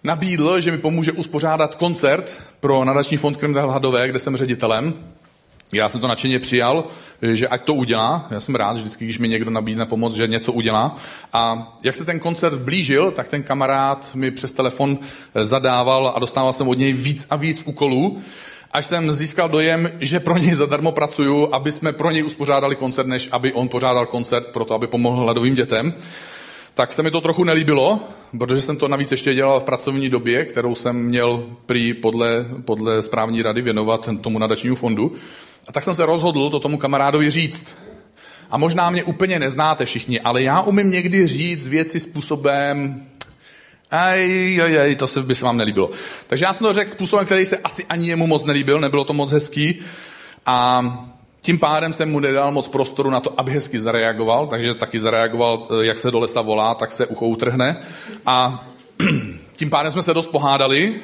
nabídl, 0.05 0.61
že 0.61 0.71
mi 0.71 0.79
pomůže 0.79 1.13
uspořádat 1.13 1.75
koncert 1.75 2.35
pro 2.61 2.85
nadační 2.85 3.17
fond 3.17 3.37
Kremdel 3.37 3.71
Hadové, 3.71 4.09
kde 4.09 4.19
jsem 4.19 4.37
ředitelem. 4.37 4.95
Já 5.73 5.89
jsem 5.89 6.01
to 6.01 6.09
nadšeně 6.09 6.39
přijal, 6.39 6.85
že 7.23 7.49
ať 7.49 7.65
to 7.65 7.75
udělá. 7.75 8.27
Já 8.31 8.41
jsem 8.41 8.55
rád, 8.55 8.77
že 8.77 8.83
vždycky, 8.83 9.05
když 9.05 9.19
mi 9.19 9.29
někdo 9.29 9.51
nabídne 9.51 9.87
pomoc, 9.87 10.15
že 10.15 10.27
něco 10.27 10.53
udělá. 10.53 10.97
A 11.33 11.73
jak 11.83 11.95
se 11.95 12.05
ten 12.05 12.19
koncert 12.19 12.59
blížil, 12.59 13.11
tak 13.11 13.29
ten 13.29 13.43
kamarád 13.43 14.11
mi 14.15 14.31
přes 14.31 14.53
telefon 14.53 14.99
zadával 15.43 16.13
a 16.17 16.19
dostával 16.19 16.53
jsem 16.53 16.69
od 16.69 16.79
něj 16.79 16.93
víc 16.93 17.27
a 17.31 17.37
víc 17.37 17.63
úkolů 17.65 18.21
až 18.73 18.87
jsem 18.87 19.13
získal 19.13 19.49
dojem, 19.49 19.91
že 20.01 20.21
pro 20.21 20.39
něj 20.39 20.55
zadarmo 20.55 20.93
pracuju, 20.93 21.49
aby 21.53 21.73
jsme 21.73 21.93
pro 21.93 22.11
něj 22.11 22.25
uspořádali 22.25 22.77
koncert, 22.77 23.07
než 23.07 23.29
aby 23.33 23.53
on 23.53 23.69
pořádal 23.69 24.07
koncert 24.07 24.47
pro 24.47 24.65
to, 24.65 24.75
aby 24.75 24.87
pomohl 24.87 25.23
hladovým 25.23 25.55
dětem. 25.55 25.95
Tak 26.81 26.93
se 26.93 27.03
mi 27.03 27.11
to 27.11 27.21
trochu 27.21 27.45
nelíbilo, 27.45 28.01
protože 28.39 28.61
jsem 28.61 28.77
to 28.77 28.89
navíc 28.89 29.11
ještě 29.11 29.35
dělal 29.35 29.61
v 29.61 29.65
pracovní 29.65 30.09
době, 30.09 30.45
kterou 30.45 30.75
jsem 30.75 30.97
měl 30.97 31.47
prý 31.67 31.95
podle, 31.95 32.47
podle 32.65 33.03
správní 33.03 33.43
rady 33.43 33.63
věnovat 33.63 34.09
tomu 34.21 34.39
nadačnímu 34.39 34.77
fondu. 34.77 35.13
A 35.69 35.73
tak 35.73 35.85
jsem 35.85 35.95
se 35.95 36.07
rozhodl 36.07 36.51
to 36.51 36.61
tomu 36.61 36.79
kamarádovi 36.79 37.31
říct. 37.31 37.75
A 38.51 38.59
možná 38.59 38.91
mě 38.91 39.05
úplně 39.05 39.39
neznáte 39.39 39.85
všichni, 39.85 40.21
ale 40.21 40.43
já 40.43 40.61
umím 40.61 40.91
někdy 40.91 41.27
říct 41.27 41.67
věci 41.67 42.01
způsobem, 42.01 43.03
Aj, 43.91 44.61
aj, 44.63 44.79
aj, 44.79 44.97
to 44.97 45.07
se 45.07 45.23
by 45.23 45.35
se 45.35 45.45
vám 45.45 45.57
nelíbilo. 45.57 45.91
Takže 46.27 46.45
já 46.45 46.53
jsem 46.53 46.67
to 46.67 46.73
řekl 46.73 46.91
způsobem, 46.91 47.27
který 47.27 47.47
se 47.47 47.57
asi 47.57 47.85
ani 47.85 48.09
jemu 48.09 48.27
moc 48.27 48.45
nelíbil, 48.45 48.81
nebylo 48.81 49.05
to 49.05 49.13
moc 49.13 49.33
hezký. 49.33 49.83
A 50.47 50.83
tím 51.41 51.59
pádem 51.59 51.93
jsem 51.93 52.11
mu 52.11 52.21
nedal 52.21 52.53
moc 52.53 52.69
prostoru 52.69 53.11
na 53.11 53.21
to, 53.21 53.41
aby 53.41 53.53
hezky 53.53 53.81
zareagoval, 53.81 54.47
takže 54.47 54.75
taky 54.75 55.01
zareagoval, 55.01 55.67
eh, 55.71 55.85
jak 55.85 55.99
se 55.99 56.11
do 56.11 56.19
lesa 56.19 56.41
volá, 56.41 56.75
tak 56.75 56.93
se 56.93 57.07
ucho 57.07 57.27
utrhne. 57.27 57.77
A 58.27 58.67
tím 59.57 59.71
pádem 59.71 59.93
jsme 59.93 60.03
se 60.03 60.15
dost 60.15 60.27
pohádali 60.27 60.95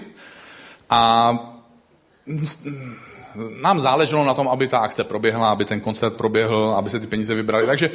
a 0.90 1.33
nám 3.62 3.81
záleželo 3.81 4.25
na 4.25 4.35
tom, 4.35 4.49
aby 4.49 4.68
ta 4.68 4.79
akce 4.79 5.05
proběhla, 5.05 5.51
aby 5.51 5.64
ten 5.64 5.81
koncert 5.81 6.14
proběhl, 6.14 6.75
aby 6.79 6.90
se 6.90 7.01
ty 7.01 7.07
peníze 7.07 7.35
vybrali. 7.35 7.66
Takže, 7.66 7.90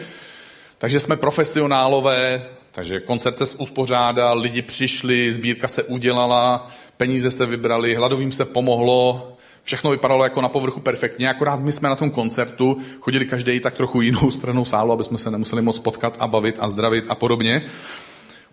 takže 0.78 1.00
jsme 1.00 1.16
profesionálové, 1.18 2.46
takže 2.72 3.00
koncert 3.00 3.38
se 3.38 3.46
uspořádal, 3.58 4.40
lidi 4.40 4.62
přišli, 4.62 5.34
sbírka 5.34 5.68
se 5.68 5.84
udělala, 5.84 6.72
peníze 6.98 7.32
se 7.32 7.46
vybrali, 7.46 7.96
hladovým 7.96 8.32
se 8.32 8.46
pomohlo, 8.46 9.31
všechno 9.64 9.92
vypadalo 9.92 10.24
jako 10.24 10.42
na 10.42 10.50
povrchu 10.50 10.80
perfektně, 10.80 11.30
akorát 11.30 11.60
my 11.60 11.72
jsme 11.72 11.90
na 11.90 11.96
tom 11.96 12.12
koncertu 12.12 12.82
chodili 13.00 13.26
každý 13.26 13.60
tak 13.60 13.76
trochu 13.76 14.02
jinou 14.02 14.32
stranou 14.32 14.66
sálu, 14.66 14.92
aby 14.92 15.04
jsme 15.04 15.18
se 15.18 15.32
nemuseli 15.32 15.62
moc 15.62 15.80
potkat 15.80 16.18
a 16.20 16.28
bavit 16.28 16.58
a 16.60 16.68
zdravit 16.68 17.06
a 17.10 17.16
podobně. 17.16 17.66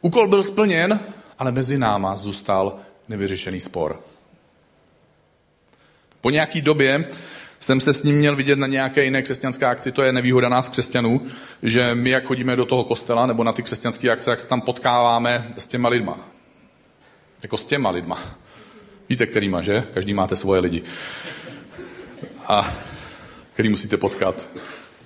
Úkol 0.00 0.28
byl 0.28 0.42
splněn, 0.42 1.00
ale 1.38 1.52
mezi 1.52 1.78
náma 1.78 2.16
zůstal 2.16 2.76
nevyřešený 3.08 3.60
spor. 3.60 4.00
Po 6.20 6.30
nějaký 6.30 6.60
době 6.60 7.04
jsem 7.60 7.80
se 7.80 7.92
s 7.92 8.02
ním 8.02 8.16
měl 8.16 8.36
vidět 8.36 8.58
na 8.58 8.66
nějaké 8.66 9.04
jiné 9.04 9.22
křesťanské 9.22 9.66
akci, 9.66 9.92
to 9.92 10.02
je 10.02 10.12
nevýhoda 10.12 10.48
nás 10.48 10.68
křesťanů, 10.68 11.26
že 11.62 11.94
my, 11.94 12.10
jak 12.10 12.24
chodíme 12.24 12.56
do 12.56 12.66
toho 12.66 12.84
kostela 12.84 13.26
nebo 13.26 13.44
na 13.44 13.52
ty 13.52 13.62
křesťanské 13.62 14.10
akce, 14.10 14.30
jak 14.30 14.40
se 14.40 14.48
tam 14.48 14.60
potkáváme 14.60 15.48
s 15.58 15.66
těma 15.66 15.88
lidma. 15.88 16.18
Jako 17.42 17.56
s 17.56 17.64
těma 17.64 17.90
lidma. 17.90 18.18
Víte, 19.08 19.26
kterýma, 19.26 19.62
že? 19.62 19.84
Každý 19.94 20.14
máte 20.14 20.36
svoje 20.36 20.60
lidi. 20.60 20.82
A 22.46 22.74
který 23.52 23.68
musíte 23.68 23.96
potkat. 23.96 24.48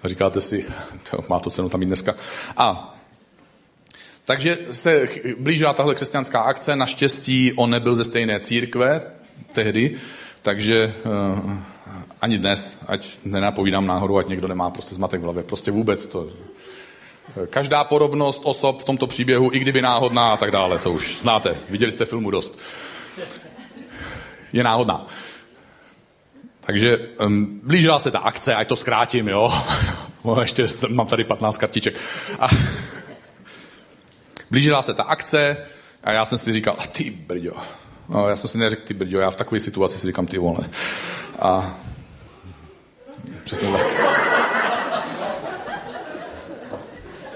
A 0.02 0.08
říkáte 0.08 0.40
si, 0.40 0.66
to 1.10 1.24
má 1.28 1.40
to 1.40 1.50
cenu 1.50 1.68
tam 1.68 1.82
i 1.82 1.86
dneska. 1.86 2.14
A 2.56 2.98
takže 4.24 4.58
se 4.70 5.08
blížila 5.38 5.72
tahle 5.72 5.94
křesťanská 5.94 6.40
akce, 6.40 6.76
naštěstí 6.76 7.52
on 7.52 7.70
nebyl 7.70 7.94
ze 7.94 8.04
stejné 8.04 8.40
církve 8.40 9.02
tehdy, 9.52 9.96
takže 10.42 10.94
uh, 11.04 11.52
ani 12.20 12.38
dnes, 12.38 12.76
ať 12.86 13.08
nenapovídám 13.24 13.86
náhodou, 13.86 14.18
ať 14.18 14.28
někdo 14.28 14.48
nemá 14.48 14.70
prostě 14.70 14.94
zmatek 14.94 15.20
v 15.20 15.24
hlavě, 15.24 15.42
prostě 15.42 15.70
vůbec 15.70 16.06
to. 16.06 16.26
Každá 17.50 17.84
podobnost 17.84 18.40
osob 18.44 18.82
v 18.82 18.84
tomto 18.84 19.06
příběhu, 19.06 19.50
i 19.52 19.58
kdyby 19.58 19.82
náhodná 19.82 20.32
a 20.32 20.36
tak 20.36 20.50
dále, 20.50 20.78
to 20.78 20.92
už 20.92 21.20
znáte, 21.20 21.56
viděli 21.70 21.92
jste 21.92 22.04
filmu 22.04 22.30
dost, 22.30 22.58
je 24.52 24.64
náhodná. 24.64 25.06
Takže 26.60 26.98
um, 26.98 27.60
blížila 27.64 27.98
se 27.98 28.10
ta 28.10 28.18
akce, 28.18 28.54
ať 28.54 28.68
to 28.68 28.76
zkrátím, 28.76 29.28
jo. 29.28 29.50
Ještě 30.40 30.66
mám 30.88 31.06
tady 31.06 31.24
15 31.24 31.56
kartiček. 31.56 31.94
A, 32.40 32.48
blížila 34.50 34.82
se 34.82 34.94
ta 34.94 35.02
akce 35.02 35.56
a 36.04 36.12
já 36.12 36.24
jsem 36.24 36.38
si 36.38 36.52
říkal, 36.52 36.76
a 36.78 36.86
ty 36.86 37.10
brďo. 37.10 37.52
No, 38.08 38.28
já 38.28 38.36
jsem 38.36 38.50
si 38.50 38.58
neřekl 38.58 38.82
ty 38.82 38.94
brďo, 38.94 39.20
já 39.20 39.30
v 39.30 39.36
takové 39.36 39.60
situaci 39.60 39.98
si 39.98 40.06
říkám 40.06 40.26
ty 40.26 40.38
vole. 40.38 40.68
A 41.38 41.76
přesně 43.44 43.68
tak. 43.68 44.31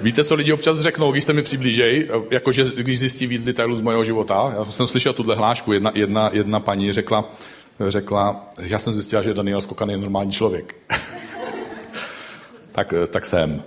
Víte, 0.01 0.25
co 0.25 0.35
lidi 0.35 0.53
občas 0.53 0.81
řeknou, 0.81 1.13
když 1.13 1.25
se 1.25 1.33
mi 1.33 1.43
přiblížejí, 1.43 2.05
jakože 2.31 2.65
když 2.77 2.99
zjistí 2.99 3.27
víc 3.27 3.45
detailů 3.45 3.77
z 3.77 3.83
mého 3.83 4.05
života? 4.05 4.55
Já 4.59 4.65
jsem 4.65 4.87
slyšel 4.87 5.13
tuhle 5.13 5.35
hlášku, 5.35 5.73
jedna, 5.73 5.93
jedna, 5.95 6.31
jedna 6.33 6.61
paní 6.61 6.93
řekla, 6.93 7.31
řekla, 7.89 8.51
já 8.59 8.79
jsem 8.79 8.95
zjistila, 8.95 9.23
že 9.23 9.35
Daniel 9.35 9.61
Skokan 9.61 9.91
je 9.91 9.97
normální 9.97 10.33
člověk. 10.33 10.75
tak, 12.73 12.95
tak 13.11 13.27
jsem. 13.27 13.63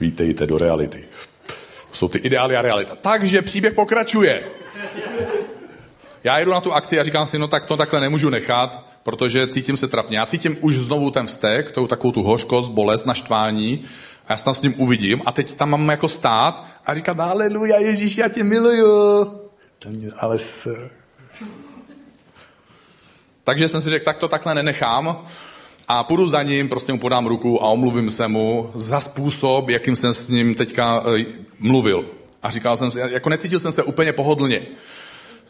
Vítejte 0.00 0.46
do 0.46 0.58
reality 0.58 1.04
jsou 1.96 2.08
ty 2.08 2.18
ideály 2.18 2.56
a 2.56 2.62
realita. 2.62 2.96
Takže 2.96 3.42
příběh 3.42 3.74
pokračuje. 3.74 4.44
Já 6.24 6.38
jedu 6.38 6.50
na 6.50 6.60
tu 6.60 6.72
akci 6.72 7.00
a 7.00 7.04
říkám 7.04 7.26
si, 7.26 7.38
no 7.38 7.48
tak 7.48 7.66
to 7.66 7.76
takhle 7.76 8.00
nemůžu 8.00 8.30
nechat, 8.30 8.84
protože 9.06 9.46
cítím 9.46 9.76
se 9.76 9.88
trapně. 9.88 10.18
Já 10.18 10.26
cítím 10.26 10.56
už 10.60 10.76
znovu 10.76 11.10
ten 11.10 11.26
vztek, 11.26 11.72
tou 11.72 11.86
takovou 11.86 12.12
tu 12.12 12.22
hořkost, 12.22 12.70
bolest, 12.70 13.06
naštvání 13.06 13.84
a 14.26 14.32
já 14.32 14.36
se 14.36 14.44
tam 14.44 14.54
s 14.54 14.62
ním 14.62 14.74
uvidím 14.76 15.22
a 15.26 15.32
teď 15.32 15.54
tam 15.54 15.70
mám 15.70 15.88
jako 15.88 16.08
stát 16.08 16.64
a 16.86 16.94
říkat, 16.94 17.20
aleluja, 17.20 17.78
Ježíš, 17.78 18.16
já 18.16 18.28
tě 18.28 18.44
miluju. 18.44 18.86
Ale 20.20 20.38
sir. 20.38 20.90
Takže 23.44 23.68
jsem 23.68 23.80
si 23.80 23.90
řekl, 23.90 24.04
tak 24.04 24.16
to 24.16 24.28
takhle 24.28 24.54
nenechám 24.54 25.24
a 25.88 26.04
půjdu 26.04 26.28
za 26.28 26.42
ním, 26.42 26.68
prostě 26.68 26.92
mu 26.92 26.98
podám 26.98 27.26
ruku 27.26 27.62
a 27.62 27.66
omluvím 27.66 28.10
se 28.10 28.28
mu 28.28 28.70
za 28.74 29.00
způsob, 29.00 29.68
jakým 29.68 29.96
jsem 29.96 30.14
s 30.14 30.28
ním 30.28 30.54
teďka 30.54 31.04
e, 31.18 31.24
mluvil. 31.58 32.10
A 32.42 32.50
říkal 32.50 32.76
jsem 32.76 32.90
si, 32.90 32.98
jako 33.00 33.28
necítil 33.28 33.60
jsem 33.60 33.72
se 33.72 33.82
úplně 33.82 34.12
pohodlně. 34.12 34.62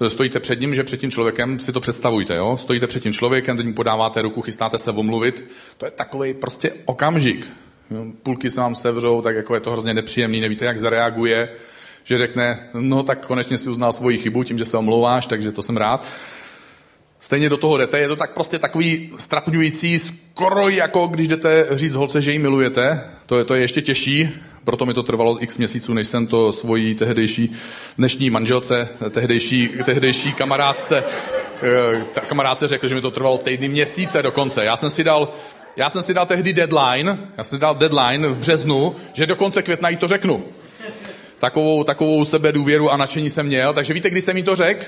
Stojíte 0.08 0.40
před 0.40 0.60
ním, 0.60 0.74
že 0.74 0.84
před 0.84 1.00
tím 1.00 1.10
člověkem 1.10 1.58
si 1.58 1.72
to 1.72 1.80
představujte, 1.80 2.34
jo? 2.36 2.56
Stojíte 2.56 2.86
před 2.86 3.02
tím 3.02 3.12
člověkem, 3.12 3.56
teď 3.56 3.66
mu 3.66 3.74
podáváte 3.74 4.22
ruku, 4.22 4.42
chystáte 4.42 4.78
se 4.78 4.90
omluvit. 4.90 5.50
To 5.78 5.84
je 5.84 5.90
takový 5.90 6.34
prostě 6.34 6.72
okamžik. 6.84 7.46
Půlky 8.22 8.50
se 8.50 8.60
vám 8.60 8.74
sevřou, 8.74 9.22
tak 9.22 9.36
jako 9.36 9.54
je 9.54 9.60
to 9.60 9.72
hrozně 9.72 9.94
nepříjemný, 9.94 10.40
nevíte, 10.40 10.64
jak 10.64 10.78
zareaguje, 10.78 11.48
že 12.04 12.18
řekne, 12.18 12.68
no 12.74 13.02
tak 13.02 13.26
konečně 13.26 13.58
si 13.58 13.68
uznal 13.68 13.92
svoji 13.92 14.18
chybu 14.18 14.44
tím, 14.44 14.58
že 14.58 14.64
se 14.64 14.76
omlouváš, 14.76 15.26
takže 15.26 15.52
to 15.52 15.62
jsem 15.62 15.76
rád 15.76 16.06
stejně 17.20 17.48
do 17.48 17.56
toho 17.56 17.78
jdete. 17.78 17.98
Je 17.98 18.08
to 18.08 18.16
tak 18.16 18.34
prostě 18.34 18.58
takový 18.58 19.10
strapňující, 19.18 19.98
skoro 19.98 20.68
jako 20.68 21.06
když 21.06 21.28
jdete 21.28 21.66
říct 21.70 21.94
holce, 21.94 22.22
že 22.22 22.32
ji 22.32 22.38
milujete. 22.38 23.04
To 23.26 23.38
je, 23.38 23.44
to 23.44 23.54
je 23.54 23.60
ještě 23.60 23.82
těžší, 23.82 24.30
proto 24.66 24.86
mi 24.86 24.94
to 24.94 25.02
trvalo 25.02 25.42
x 25.42 25.58
měsíců, 25.58 25.94
než 25.94 26.06
jsem 26.06 26.26
to 26.26 26.52
svojí 26.52 26.94
tehdejší 26.94 27.52
dnešní 27.98 28.30
manželce, 28.30 28.88
tehdejší, 29.10 29.70
tehdejší 29.84 30.32
kamarádce, 30.32 31.04
eh, 31.62 32.20
kamarádce 32.26 32.68
řekl, 32.68 32.88
že 32.88 32.94
mi 32.94 33.00
to 33.00 33.10
trvalo 33.10 33.38
týdny, 33.38 33.68
měsíce 33.68 34.22
dokonce. 34.22 34.64
Já 34.64 34.76
jsem 34.76 34.90
si 34.90 35.04
dal 35.04 35.28
já 35.76 35.90
jsem 35.90 36.02
si 36.02 36.14
dal 36.14 36.26
tehdy 36.26 36.52
deadline, 36.52 37.18
já 37.36 37.44
jsem 37.44 37.56
si 37.56 37.60
dal 37.60 37.74
deadline 37.74 38.28
v 38.28 38.38
březnu, 38.38 38.96
že 39.12 39.26
do 39.26 39.36
konce 39.36 39.62
května 39.62 39.88
jí 39.88 39.96
to 39.96 40.08
řeknu. 40.08 40.44
Takovou, 41.38 41.84
takovou 41.84 42.24
sebe 42.24 42.52
důvěru 42.52 42.90
a 42.90 42.96
nadšení 42.96 43.30
jsem 43.30 43.46
měl, 43.46 43.72
takže 43.72 43.94
víte, 43.94 44.10
kdy 44.10 44.22
jsem 44.22 44.36
jí 44.36 44.42
to 44.42 44.56
řekl? 44.56 44.84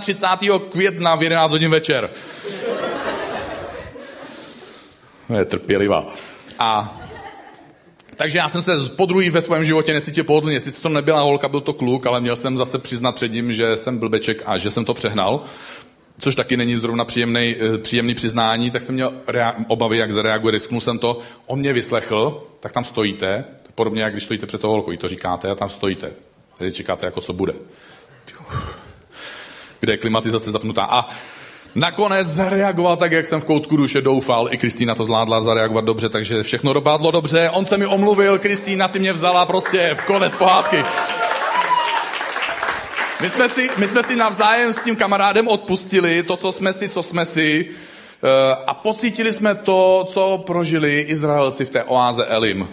31. 0.00 0.58
května 0.58 1.14
v 1.14 1.22
11 1.22 1.50
hodin 1.50 1.70
večer. 1.70 2.10
Je 5.38 5.44
trpělivá. 5.44 6.06
A 6.58 7.00
takže 8.18 8.38
já 8.38 8.48
jsem 8.48 8.62
se 8.62 8.72
po 8.96 9.06
druhý 9.06 9.30
ve 9.30 9.40
svém 9.40 9.64
životě 9.64 9.92
necítil 9.92 10.24
pohodlně. 10.24 10.60
Sice 10.60 10.82
to 10.82 10.88
nebyla 10.88 11.20
holka, 11.20 11.48
byl 11.48 11.60
to 11.60 11.72
kluk, 11.72 12.06
ale 12.06 12.20
měl 12.20 12.36
jsem 12.36 12.58
zase 12.58 12.78
přiznat 12.78 13.14
před 13.14 13.32
ním, 13.32 13.52
že 13.52 13.76
jsem 13.76 13.98
blbeček 13.98 14.42
a 14.46 14.58
že 14.58 14.70
jsem 14.70 14.84
to 14.84 14.94
přehnal. 14.94 15.42
Což 16.18 16.34
taky 16.34 16.56
není 16.56 16.76
zrovna 16.76 17.04
příjemný, 17.04 17.56
eh, 17.60 17.78
příjemný 17.78 18.14
přiznání, 18.14 18.70
tak 18.70 18.82
jsem 18.82 18.94
měl 18.94 19.12
obavy, 19.68 19.98
jak 19.98 20.12
zareaguje, 20.12 20.52
risknul 20.52 20.80
jsem 20.80 20.98
to. 20.98 21.18
On 21.46 21.58
mě 21.58 21.72
vyslechl, 21.72 22.46
tak 22.60 22.72
tam 22.72 22.84
stojíte, 22.84 23.44
podobně 23.74 24.02
jak 24.02 24.12
když 24.12 24.24
stojíte 24.24 24.46
před 24.46 24.60
tou 24.60 24.70
holkou, 24.70 24.96
to 24.96 25.08
říkáte 25.08 25.50
a 25.50 25.54
tam 25.54 25.68
stojíte. 25.68 26.10
Teď 26.58 26.74
čekáte, 26.74 27.06
jako 27.06 27.20
co 27.20 27.32
bude 27.32 27.54
kde 29.80 29.92
je 29.92 29.96
klimatizace 29.96 30.50
zapnutá. 30.50 30.84
A 30.84 31.06
nakonec 31.74 32.28
zareagoval 32.28 32.96
tak, 32.96 33.12
jak 33.12 33.26
jsem 33.26 33.40
v 33.40 33.44
koutku 33.44 33.76
duše 33.76 34.00
doufal. 34.00 34.48
I 34.52 34.58
Kristýna 34.58 34.94
to 34.94 35.04
zvládla 35.04 35.40
zareagovat 35.40 35.84
dobře, 35.84 36.08
takže 36.08 36.42
všechno 36.42 36.72
dopadlo 36.72 37.10
dobře. 37.10 37.50
On 37.52 37.66
se 37.66 37.76
mi 37.76 37.86
omluvil, 37.86 38.38
Kristýna 38.38 38.88
si 38.88 38.98
mě 38.98 39.12
vzala 39.12 39.46
prostě 39.46 39.96
v 40.00 40.02
konec 40.02 40.34
pohádky. 40.34 40.84
My 43.22 43.30
jsme, 43.30 43.48
si, 43.48 43.68
my 43.76 43.88
jsme 43.88 44.02
si 44.02 44.16
navzájem 44.16 44.72
s 44.72 44.80
tím 44.80 44.96
kamarádem 44.96 45.48
odpustili 45.48 46.22
to, 46.22 46.36
co 46.36 46.52
jsme 46.52 46.72
si, 46.72 46.88
co 46.88 47.02
jsme 47.02 47.24
si 47.24 47.66
eh, 47.70 48.56
a 48.66 48.74
pocítili 48.74 49.32
jsme 49.32 49.54
to, 49.54 50.04
co 50.08 50.42
prožili 50.46 51.00
Izraelci 51.00 51.64
v 51.64 51.70
té 51.70 51.84
oáze 51.84 52.26
Elim. 52.26 52.68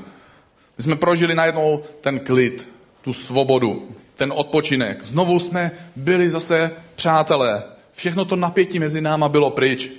My 0.77 0.83
jsme 0.83 0.95
prožili 0.95 1.35
najednou 1.35 1.83
ten 2.01 2.19
klid, 2.19 2.69
tu 3.01 3.13
svobodu, 3.13 3.95
ten 4.15 4.33
odpočinek. 4.35 5.03
Znovu 5.03 5.39
jsme 5.39 5.71
byli 5.95 6.29
zase 6.29 6.71
přátelé. 6.95 7.63
Všechno 7.95 8.25
to 8.25 8.35
napětí 8.35 8.79
mezi 8.79 9.01
náma 9.01 9.29
bylo 9.29 9.49
pryč. 9.49 9.91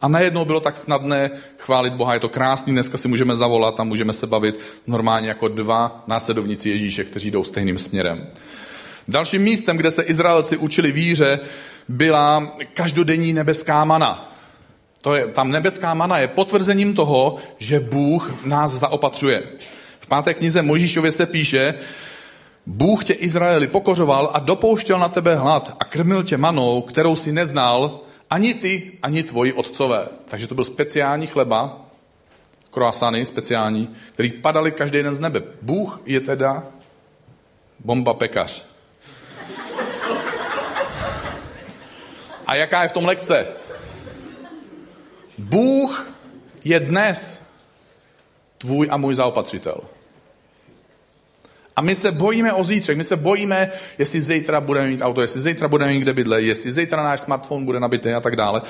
A 0.00 0.08
najednou 0.08 0.44
bylo 0.44 0.60
tak 0.60 0.76
snadné 0.76 1.30
chválit 1.58 1.92
Boha. 1.92 2.14
Je 2.14 2.20
to 2.20 2.28
krásný, 2.28 2.72
dneska 2.72 2.98
si 2.98 3.08
můžeme 3.08 3.36
zavolat 3.36 3.80
a 3.80 3.84
můžeme 3.84 4.12
se 4.12 4.26
bavit 4.26 4.60
normálně 4.86 5.28
jako 5.28 5.48
dva 5.48 6.04
následovníci 6.06 6.68
Ježíše, 6.68 7.04
kteří 7.04 7.30
jdou 7.30 7.44
stejným 7.44 7.78
směrem. 7.78 8.26
Dalším 9.08 9.42
místem, 9.42 9.76
kde 9.76 9.90
se 9.90 10.02
Izraelci 10.02 10.56
učili 10.56 10.92
víře, 10.92 11.40
byla 11.88 12.52
každodenní 12.74 13.32
nebeská 13.32 13.84
mana. 13.84 14.32
To 15.00 15.14
je, 15.14 15.26
tam 15.26 15.50
nebeská 15.50 15.94
mana 15.94 16.18
je 16.18 16.28
potvrzením 16.28 16.94
toho, 16.94 17.36
že 17.58 17.80
Bůh 17.80 18.34
nás 18.44 18.72
zaopatřuje. 18.72 19.42
V 20.00 20.06
páté 20.06 20.34
knize 20.34 20.62
Mojžíšově 20.62 21.12
se 21.12 21.26
píše, 21.26 21.74
Bůh 22.68 23.04
tě 23.04 23.12
Izraeli 23.12 23.66
pokořoval 23.66 24.30
a 24.34 24.38
dopouštěl 24.38 24.98
na 24.98 25.08
tebe 25.08 25.36
hlad 25.36 25.76
a 25.80 25.84
krmil 25.84 26.22
tě 26.22 26.36
manou, 26.36 26.82
kterou 26.82 27.16
si 27.16 27.32
neznal, 27.32 28.00
ani 28.30 28.54
ty, 28.54 28.92
ani 29.02 29.22
tvoji 29.22 29.52
otcové. 29.52 30.08
Takže 30.24 30.46
to 30.46 30.54
byl 30.54 30.64
speciální 30.64 31.26
chleba, 31.26 31.80
croissany 32.70 33.26
speciální, 33.26 33.96
který 34.12 34.30
padali 34.30 34.72
každý 34.72 35.02
den 35.02 35.14
z 35.14 35.18
nebe. 35.18 35.42
Bůh 35.62 36.00
je 36.04 36.20
teda 36.20 36.66
bomba 37.84 38.14
pekař. 38.14 38.66
A 42.46 42.54
jaká 42.54 42.82
je 42.82 42.88
v 42.88 42.92
tom 42.92 43.06
lekce? 43.06 43.46
Bůh 45.38 46.10
je 46.64 46.80
dnes 46.80 47.42
tvůj 48.58 48.88
a 48.90 48.96
můj 48.96 49.14
zaopatřitel. 49.14 49.80
A 51.78 51.80
my 51.80 51.94
se 51.94 52.12
bojíme 52.12 52.52
o 52.52 52.64
zítřek, 52.64 52.96
my 52.96 53.04
se 53.04 53.16
bojíme, 53.16 53.70
jestli 53.98 54.20
zítra 54.20 54.60
budeme 54.60 54.88
mít 54.88 55.02
auto, 55.02 55.20
jestli 55.20 55.40
zítra 55.40 55.68
budeme 55.68 55.92
mít 55.92 56.00
kde 56.00 56.12
bydlet, 56.12 56.44
jestli 56.44 56.72
zítra 56.72 57.02
náš 57.02 57.20
smartphone 57.20 57.64
bude 57.64 57.80
nabitý 57.80 58.10
a 58.10 58.20
tak 58.20 58.36
dále. 58.36 58.62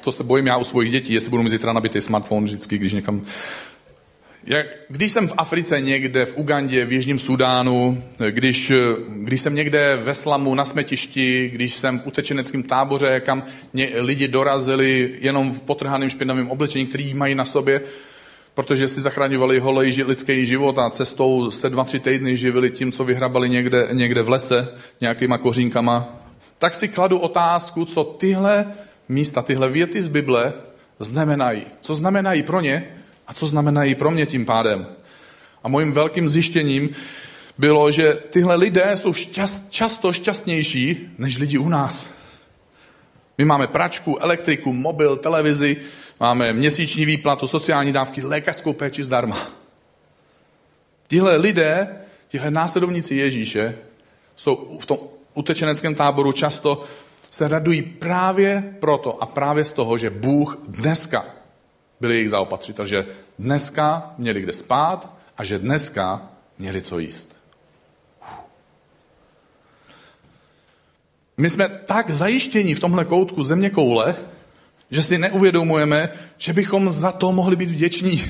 To 0.00 0.12
se 0.12 0.24
bojím 0.24 0.46
já 0.46 0.56
u 0.56 0.64
svých 0.64 0.90
dětí, 0.90 1.12
jestli 1.12 1.30
budu 1.30 1.42
mít 1.42 1.50
zítra 1.50 1.72
nabitý 1.72 2.00
smartphone 2.00 2.44
vždycky, 2.44 2.78
když 2.78 2.92
někam... 2.92 3.22
Jak, 4.44 4.66
když 4.88 5.12
jsem 5.12 5.28
v 5.28 5.34
Africe 5.36 5.80
někde, 5.80 6.26
v 6.26 6.36
Ugandě, 6.36 6.84
v 6.84 6.92
Jižním 6.92 7.18
Sudánu, 7.18 8.04
když, 8.30 8.72
když 9.16 9.40
jsem 9.40 9.54
někde 9.54 9.98
ve 10.02 10.14
slamu 10.14 10.54
na 10.54 10.64
smetišti, 10.64 11.50
když 11.54 11.74
jsem 11.74 11.98
v 11.98 12.06
utečeneckém 12.06 12.62
táboře, 12.62 13.20
kam 13.20 13.42
ně, 13.74 13.88
lidi 13.94 14.28
dorazili 14.28 15.14
jenom 15.20 15.52
v 15.54 15.60
potrhaném 15.60 16.10
špinavém 16.10 16.50
oblečení, 16.50 16.86
který 16.86 17.14
mají 17.14 17.34
na 17.34 17.44
sobě, 17.44 17.80
protože 18.54 18.88
si 18.88 19.00
zachraňovali 19.00 19.58
holej 19.58 20.04
lidský 20.06 20.46
život 20.46 20.78
a 20.78 20.90
cestou 20.90 21.50
se 21.50 21.70
dva, 21.70 21.84
tři 21.84 22.00
týdny 22.00 22.36
živili 22.36 22.70
tím, 22.70 22.92
co 22.92 23.04
vyhrabali 23.04 23.48
někde, 23.48 23.88
někde 23.92 24.22
v 24.22 24.28
lese 24.28 24.68
nějakýma 25.00 25.38
kořínkama, 25.38 26.08
tak 26.58 26.74
si 26.74 26.88
kladu 26.88 27.18
otázku, 27.18 27.84
co 27.84 28.04
tyhle 28.04 28.66
místa, 29.08 29.42
tyhle 29.42 29.68
věty 29.68 30.02
z 30.02 30.08
Bible 30.08 30.52
znamenají. 30.98 31.62
Co 31.80 31.94
znamenají 31.94 32.42
pro 32.42 32.60
ně 32.60 32.96
a 33.26 33.32
co 33.32 33.46
znamenají 33.46 33.94
pro 33.94 34.10
mě 34.10 34.26
tím 34.26 34.46
pádem. 34.46 34.86
A 35.62 35.68
mojím 35.68 35.92
velkým 35.92 36.28
zjištěním 36.28 36.88
bylo, 37.58 37.90
že 37.90 38.18
tyhle 38.30 38.56
lidé 38.56 38.96
jsou 38.96 39.12
šťast, 39.12 39.70
často 39.70 40.12
šťastnější 40.12 41.14
než 41.18 41.38
lidi 41.38 41.58
u 41.58 41.68
nás. 41.68 42.10
My 43.38 43.44
máme 43.44 43.66
pračku, 43.66 44.18
elektriku, 44.18 44.72
mobil, 44.72 45.16
televizi, 45.16 45.76
máme 46.20 46.52
měsíční 46.52 47.04
výplatu, 47.04 47.46
sociální 47.46 47.92
dávky, 47.92 48.22
lékařskou 48.22 48.72
péči 48.72 49.04
zdarma. 49.04 49.50
Tihle 51.06 51.36
lidé, 51.36 51.88
tihle 52.28 52.50
následovníci 52.50 53.14
Ježíše, 53.14 53.78
jsou 54.36 54.78
v 54.80 54.86
tom 54.86 54.98
utečeneckém 55.34 55.94
táboru 55.94 56.32
často 56.32 56.84
se 57.30 57.48
radují 57.48 57.82
právě 57.82 58.74
proto 58.80 59.22
a 59.22 59.26
právě 59.26 59.64
z 59.64 59.72
toho, 59.72 59.98
že 59.98 60.10
Bůh 60.10 60.58
dneska 60.68 61.24
byl 62.00 62.10
jejich 62.10 62.30
zaopatřitel, 62.30 62.86
že 62.86 63.06
dneska 63.38 64.14
měli 64.18 64.40
kde 64.40 64.52
spát 64.52 65.14
a 65.36 65.44
že 65.44 65.58
dneska 65.58 66.30
měli 66.58 66.82
co 66.82 66.98
jíst. 66.98 67.36
My 71.36 71.50
jsme 71.50 71.68
tak 71.68 72.10
zajištění 72.10 72.74
v 72.74 72.80
tomhle 72.80 73.04
koutku 73.04 73.42
země 73.42 73.70
koule, 73.70 74.16
že 74.90 75.02
si 75.02 75.18
neuvědomujeme, 75.18 76.08
že 76.38 76.52
bychom 76.52 76.92
za 76.92 77.12
to 77.12 77.32
mohli 77.32 77.56
být 77.56 77.70
vděční. 77.70 78.24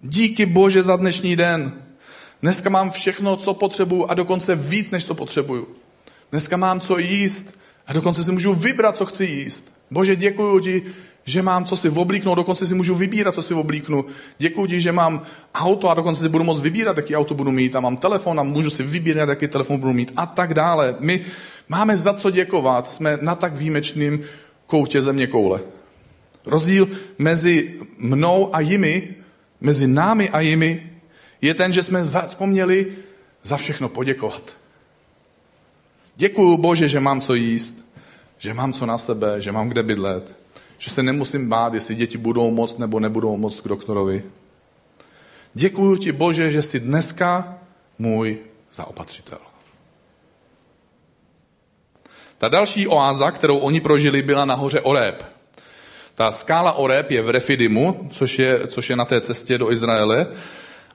Díky 0.00 0.46
Bože 0.46 0.82
za 0.82 0.96
dnešní 0.96 1.36
den. 1.36 1.72
Dneska 2.42 2.70
mám 2.70 2.90
všechno, 2.90 3.36
co 3.36 3.54
potřebuju 3.54 4.06
a 4.06 4.14
dokonce 4.14 4.56
víc, 4.56 4.90
než 4.90 5.04
co 5.04 5.14
potřebuju. 5.14 5.68
Dneska 6.30 6.56
mám 6.56 6.80
co 6.80 6.98
jíst 6.98 7.58
a 7.86 7.92
dokonce 7.92 8.24
si 8.24 8.32
můžu 8.32 8.54
vybrat, 8.54 8.96
co 8.96 9.06
chci 9.06 9.24
jíst. 9.24 9.72
Bože, 9.90 10.16
děkuji 10.16 10.60
ti, 10.60 10.82
že 11.24 11.42
mám 11.42 11.64
co 11.64 11.76
si 11.76 11.88
oblíknout, 11.88 12.38
dokonce 12.38 12.66
si 12.66 12.74
můžu 12.74 12.94
vybírat, 12.94 13.34
co 13.34 13.42
si 13.42 13.54
oblíknu. 13.54 14.04
Děkuji 14.38 14.66
ti, 14.66 14.80
že 14.80 14.92
mám 14.92 15.22
auto 15.54 15.88
a 15.88 15.94
dokonce 15.94 16.22
si 16.22 16.28
budu 16.28 16.44
moct 16.44 16.60
vybírat, 16.60 16.96
jaký 16.96 17.16
auto 17.16 17.34
budu 17.34 17.50
mít 17.50 17.76
a 17.76 17.80
mám 17.80 17.96
telefon 17.96 18.40
a 18.40 18.42
můžu 18.42 18.70
si 18.70 18.82
vybírat, 18.82 19.28
jaký 19.28 19.48
telefon 19.48 19.80
budu 19.80 19.92
mít 19.92 20.12
a 20.16 20.26
tak 20.26 20.54
dále. 20.54 20.96
My 21.00 21.24
máme 21.68 21.96
za 21.96 22.14
co 22.14 22.30
děkovat, 22.30 22.92
jsme 22.92 23.18
na 23.22 23.34
tak 23.34 23.56
výjimečným 23.56 24.22
koutě 24.70 25.02
země 25.02 25.26
koule. 25.26 25.60
Rozdíl 26.46 26.88
mezi 27.18 27.80
mnou 27.98 28.54
a 28.54 28.60
jimi, 28.60 29.14
mezi 29.60 29.86
námi 29.86 30.30
a 30.30 30.40
jimi, 30.40 30.90
je 31.40 31.54
ten, 31.54 31.72
že 31.72 31.82
jsme 31.82 32.04
zapomněli 32.04 32.92
za 33.42 33.56
všechno 33.56 33.88
poděkovat. 33.88 34.56
Děkuju 36.16 36.56
Bože, 36.56 36.88
že 36.88 37.00
mám 37.00 37.20
co 37.20 37.34
jíst, 37.34 37.84
že 38.38 38.54
mám 38.54 38.72
co 38.72 38.86
na 38.86 38.98
sebe, 38.98 39.40
že 39.40 39.52
mám 39.52 39.68
kde 39.68 39.82
bydlet, 39.82 40.36
že 40.78 40.90
se 40.90 41.02
nemusím 41.02 41.48
bát, 41.48 41.74
jestli 41.74 41.94
děti 41.94 42.18
budou 42.18 42.50
moc 42.50 42.78
nebo 42.78 43.00
nebudou 43.00 43.36
moc 43.36 43.60
k 43.60 43.68
doktorovi. 43.68 44.22
Děkuju 45.54 45.96
ti 45.96 46.12
Bože, 46.12 46.52
že 46.52 46.62
jsi 46.62 46.80
dneska 46.80 47.58
můj 47.98 48.38
zaopatřitel. 48.72 49.49
Ta 52.40 52.48
další 52.48 52.88
oáza, 52.88 53.30
kterou 53.30 53.58
oni 53.58 53.80
prožili, 53.80 54.22
byla 54.22 54.44
nahoře 54.44 54.80
Oreb. 54.80 55.24
Ta 56.14 56.30
skála 56.30 56.72
Oreb 56.72 57.10
je 57.10 57.22
v 57.22 57.28
Refidimu, 57.28 58.08
což 58.10 58.38
je, 58.38 58.66
což 58.66 58.90
je 58.90 58.96
na 58.96 59.04
té 59.04 59.20
cestě 59.20 59.58
do 59.58 59.72
Izraele. 59.72 60.26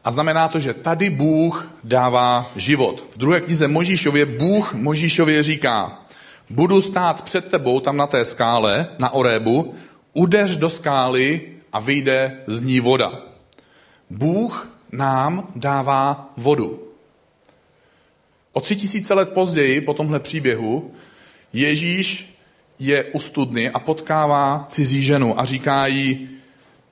A 0.04 0.12
znamená 0.12 0.48
to, 0.48 0.60
že 0.60 0.74
tady 0.74 1.10
Bůh 1.10 1.72
dává 1.84 2.52
život. 2.56 3.04
V 3.12 3.18
druhé 3.18 3.42
knize 3.42 3.68
Možíšově 3.68 4.26
Bůh 4.26 4.74
Možíšově 4.74 5.44
říká, 5.44 6.02
budu 6.50 6.82
stát 6.82 7.22
před 7.22 7.46
tebou 7.50 7.80
tam 7.80 7.98
na 7.98 8.08
té 8.08 8.26
skále, 8.26 8.88
na 9.00 9.14
Orebu, 9.14 9.76
udeř 10.14 10.56
do 10.56 10.70
skály 10.70 11.42
a 11.74 11.80
vyjde 11.80 12.38
z 12.48 12.62
ní 12.62 12.80
voda. 12.80 13.22
Bůh 14.10 14.70
nám 14.92 15.48
dává 15.56 16.30
vodu. 16.38 16.80
O 18.54 18.62
tři 18.62 18.76
tisíce 18.76 19.14
let 19.14 19.30
později, 19.30 19.82
po 19.82 19.94
tomhle 19.94 20.20
příběhu, 20.20 20.92
Ježíš 21.56 22.36
je 22.80 23.04
u 23.04 23.20
studny 23.20 23.70
a 23.70 23.80
potkává 23.80 24.68
cizí 24.70 25.04
ženu 25.04 25.40
a 25.40 25.46
říká 25.46 25.88
jí, 25.88 26.30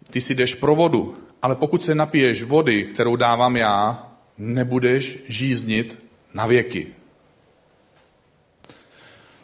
ty 0.09 0.21
si 0.21 0.35
jdeš 0.35 0.55
pro 0.55 0.75
vodu, 0.75 1.17
ale 1.41 1.55
pokud 1.55 1.83
se 1.83 1.95
napiješ 1.95 2.43
vody, 2.43 2.83
kterou 2.83 3.15
dávám 3.15 3.55
já, 3.55 4.07
nebudeš 4.37 5.17
žíznit 5.27 5.99
na 6.33 6.45
věky. 6.45 6.87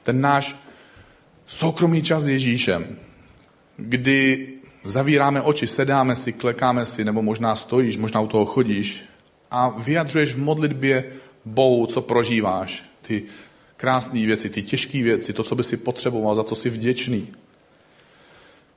Ten 0.04 0.22
náš 0.22 0.56
soukromý 1.46 2.02
čas 2.02 2.24
s 2.24 2.28
Ježíšem, 2.28 2.98
kdy 3.78 4.48
zavíráme 4.84 5.42
oči, 5.42 5.68
sedáme 5.68 6.16
si, 6.16 6.34
klekáme 6.34 6.86
si, 6.86 7.06
nebo 7.06 7.22
možná 7.22 7.56
stojíš, 7.56 7.98
možná 7.98 8.22
u 8.22 8.28
toho 8.28 8.46
chodíš 8.46 9.04
a 9.52 9.70
vyjadřuješ 9.70 10.34
v 10.34 10.44
modlitbě 10.44 11.04
Bohu, 11.46 11.86
co 11.86 12.02
prožíváš. 12.02 12.84
Ty 13.02 13.24
krásné 13.80 14.26
věci, 14.26 14.50
ty 14.50 14.64
těžké 14.64 15.04
věci, 15.04 15.34
to, 15.34 15.44
co 15.44 15.56
by 15.56 15.64
si 15.64 15.78
potřeboval, 15.78 16.36
za 16.36 16.44
co 16.44 16.56
jsi 16.56 16.70
vděčný. 16.70 17.32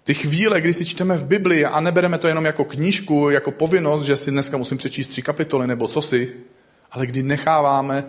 Ty 0.04 0.14
chvíle, 0.14 0.60
kdy 0.60 0.72
si 0.72 0.84
čteme 0.84 1.18
v 1.18 1.24
Biblii 1.24 1.64
a 1.64 1.80
nebereme 1.80 2.18
to 2.18 2.28
jenom 2.28 2.44
jako 2.44 2.64
knížku, 2.64 3.30
jako 3.30 3.50
povinnost, 3.50 4.02
že 4.02 4.16
si 4.16 4.30
dneska 4.30 4.56
musím 4.56 4.78
přečíst 4.78 5.06
tři 5.06 5.22
kapitoly 5.22 5.66
nebo 5.66 5.88
co 5.88 6.02
si, 6.02 6.36
ale 6.90 7.06
kdy 7.06 7.22
necháváme 7.22 8.04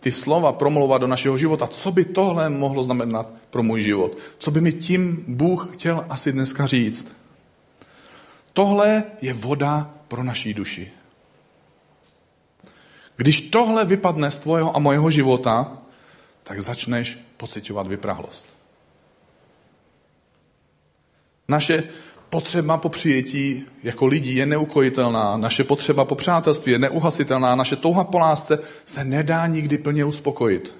ty 0.00 0.12
slova 0.12 0.52
promlouvat 0.52 1.00
do 1.00 1.06
našeho 1.06 1.38
života. 1.38 1.66
Co 1.66 1.92
by 1.92 2.04
tohle 2.04 2.50
mohlo 2.50 2.82
znamenat 2.82 3.32
pro 3.50 3.62
můj 3.62 3.82
život? 3.82 4.18
Co 4.38 4.50
by 4.50 4.60
mi 4.60 4.72
tím 4.72 5.24
Bůh 5.28 5.68
chtěl 5.72 6.06
asi 6.08 6.32
dneska 6.32 6.66
říct? 6.66 7.16
Tohle 8.52 9.02
je 9.20 9.32
voda 9.32 9.90
pro 10.08 10.22
naší 10.22 10.54
duši. 10.54 10.92
Když 13.16 13.40
tohle 13.40 13.84
vypadne 13.84 14.30
z 14.30 14.38
tvojeho 14.38 14.76
a 14.76 14.78
mojeho 14.78 15.10
života, 15.10 15.77
tak 16.48 16.60
začneš 16.60 17.18
pocitovat 17.36 17.86
vyprahlost. 17.86 18.46
Naše 21.48 21.84
potřeba 22.30 22.76
po 22.76 22.88
přijetí 22.88 23.64
jako 23.82 24.06
lidí 24.06 24.36
je 24.36 24.46
neukojitelná, 24.46 25.36
naše 25.36 25.64
potřeba 25.64 26.04
po 26.04 26.14
přátelství 26.14 26.72
je 26.72 26.78
neuhasitelná, 26.78 27.54
naše 27.54 27.76
touha 27.76 28.04
po 28.04 28.18
lásce 28.18 28.58
se 28.84 29.04
nedá 29.04 29.46
nikdy 29.46 29.78
plně 29.78 30.04
uspokojit. 30.04 30.74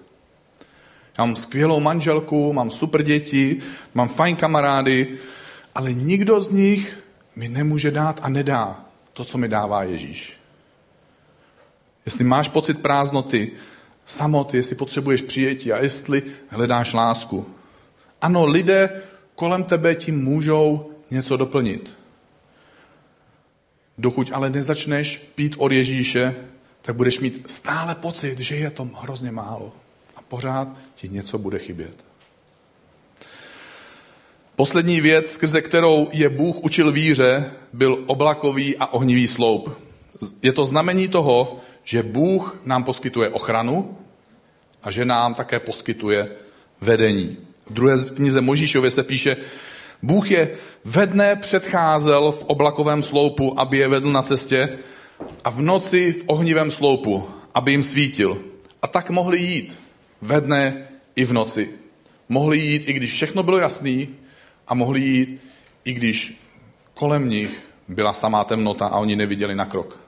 Já 1.18 1.24
mám 1.24 1.36
skvělou 1.36 1.80
manželku, 1.80 2.52
mám 2.52 2.70
super 2.70 3.02
děti, 3.02 3.62
mám 3.94 4.08
fajn 4.08 4.36
kamarády, 4.36 5.18
ale 5.74 5.92
nikdo 5.92 6.40
z 6.40 6.50
nich 6.50 6.98
mi 7.36 7.48
nemůže 7.48 7.90
dát 7.90 8.20
a 8.22 8.28
nedá 8.28 8.84
to, 9.12 9.24
co 9.24 9.38
mi 9.38 9.48
dává 9.48 9.82
Ježíš. 9.82 10.32
Jestli 12.06 12.24
máš 12.24 12.48
pocit 12.48 12.82
prázdnoty, 12.82 13.52
samoty, 14.08 14.56
jestli 14.56 14.76
potřebuješ 14.76 15.22
přijetí 15.22 15.72
a 15.72 15.82
jestli 15.82 16.22
hledáš 16.48 16.92
lásku. 16.92 17.46
Ano, 18.20 18.46
lidé 18.46 19.02
kolem 19.34 19.64
tebe 19.64 19.94
ti 19.94 20.12
můžou 20.12 20.90
něco 21.10 21.36
doplnit. 21.36 21.98
Dokud 23.98 24.30
ale 24.32 24.50
nezačneš 24.50 25.30
pít 25.34 25.54
od 25.58 25.72
Ježíše, 25.72 26.34
tak 26.82 26.96
budeš 26.96 27.20
mít 27.20 27.50
stále 27.50 27.94
pocit, 27.94 28.38
že 28.38 28.56
je 28.56 28.70
to 28.70 28.84
hrozně 28.84 29.32
málo. 29.32 29.72
A 30.16 30.22
pořád 30.22 30.68
ti 30.94 31.08
něco 31.08 31.38
bude 31.38 31.58
chybět. 31.58 32.04
Poslední 34.56 35.00
věc, 35.00 35.30
skrze 35.30 35.60
kterou 35.60 36.08
je 36.12 36.28
Bůh 36.28 36.56
učil 36.56 36.92
víře, 36.92 37.50
byl 37.72 38.04
oblakový 38.06 38.76
a 38.76 38.86
ohnivý 38.86 39.26
sloup. 39.26 39.78
Je 40.42 40.52
to 40.52 40.66
znamení 40.66 41.08
toho, 41.08 41.60
že 41.88 42.02
Bůh 42.02 42.60
nám 42.64 42.84
poskytuje 42.84 43.28
ochranu 43.28 43.96
a 44.82 44.90
že 44.90 45.04
nám 45.04 45.34
také 45.34 45.60
poskytuje 45.60 46.28
vedení. 46.80 47.36
V 47.66 47.72
druhé 47.72 47.96
knize 48.16 48.40
Možíšově 48.40 48.90
se 48.90 49.02
píše, 49.02 49.36
Bůh 50.02 50.30
je 50.30 50.50
ve 50.84 51.06
dne 51.06 51.36
předcházel 51.36 52.32
v 52.32 52.44
oblakovém 52.44 53.02
sloupu, 53.02 53.60
aby 53.60 53.78
je 53.78 53.88
vedl 53.88 54.12
na 54.12 54.22
cestě 54.22 54.78
a 55.44 55.50
v 55.50 55.60
noci 55.60 56.12
v 56.12 56.24
ohnivém 56.26 56.70
sloupu, 56.70 57.28
aby 57.54 57.70
jim 57.70 57.82
svítil. 57.82 58.38
A 58.82 58.86
tak 58.86 59.10
mohli 59.10 59.40
jít 59.40 59.80
ve 60.22 60.40
dne 60.40 60.88
i 61.16 61.24
v 61.24 61.32
noci. 61.32 61.70
Mohli 62.28 62.58
jít, 62.58 62.82
i 62.88 62.92
když 62.92 63.12
všechno 63.12 63.42
bylo 63.42 63.58
jasný, 63.58 64.08
a 64.66 64.74
mohli 64.74 65.00
jít, 65.00 65.40
i 65.84 65.92
když 65.92 66.40
kolem 66.94 67.28
nich 67.28 67.62
byla 67.88 68.12
samá 68.12 68.44
temnota 68.44 68.86
a 68.86 68.98
oni 68.98 69.16
neviděli 69.16 69.54
na 69.54 69.64
krok. 69.64 70.07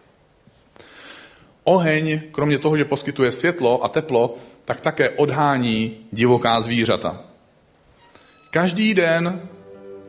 Oheň, 1.64 2.20
kromě 2.32 2.58
toho, 2.58 2.76
že 2.76 2.84
poskytuje 2.84 3.32
světlo 3.32 3.84
a 3.84 3.88
teplo, 3.88 4.34
tak 4.64 4.80
také 4.80 5.10
odhání 5.10 5.96
divoká 6.10 6.60
zvířata. 6.60 7.20
Každý 8.50 8.94
den 8.94 9.40